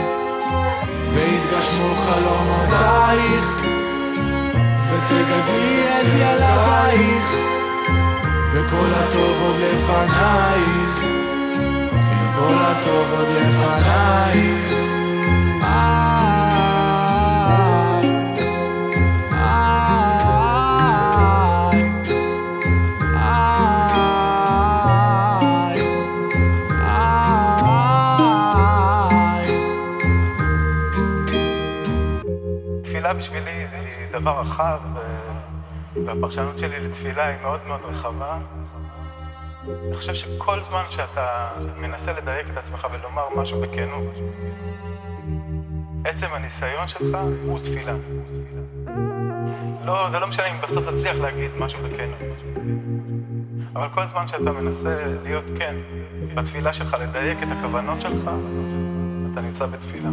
[1.14, 3.79] והתגשמו חלומותייך,
[4.92, 7.26] ותגדלי את ילדייך,
[8.52, 10.98] וכל הטוב עוד לפנייך,
[11.90, 14.70] כן כל הטוב עוד לפנייך.
[34.20, 34.78] דבר רחב,
[36.06, 38.38] והפרשנות שלי לתפילה היא מאוד מאוד רחבה.
[39.68, 44.14] אני חושב שכל זמן שאתה מנסה לדייק את עצמך ולומר משהו בכנות,
[46.04, 47.94] עצם הניסיון שלך הוא תפילה.
[49.84, 52.22] לא, זה לא משנה אם בסוף תצליח להגיד משהו בכנות.
[53.76, 55.74] אבל כל זמן שאתה מנסה להיות כן
[56.34, 58.30] בתפילה שלך, לדייק את הכוונות שלך,
[59.32, 60.10] אתה נמצא בתפילה.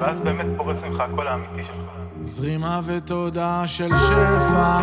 [0.00, 2.03] ואז באמת פורץ ממך הקול האמיתי שלך.
[2.20, 4.80] זרימה ותודה של שפע.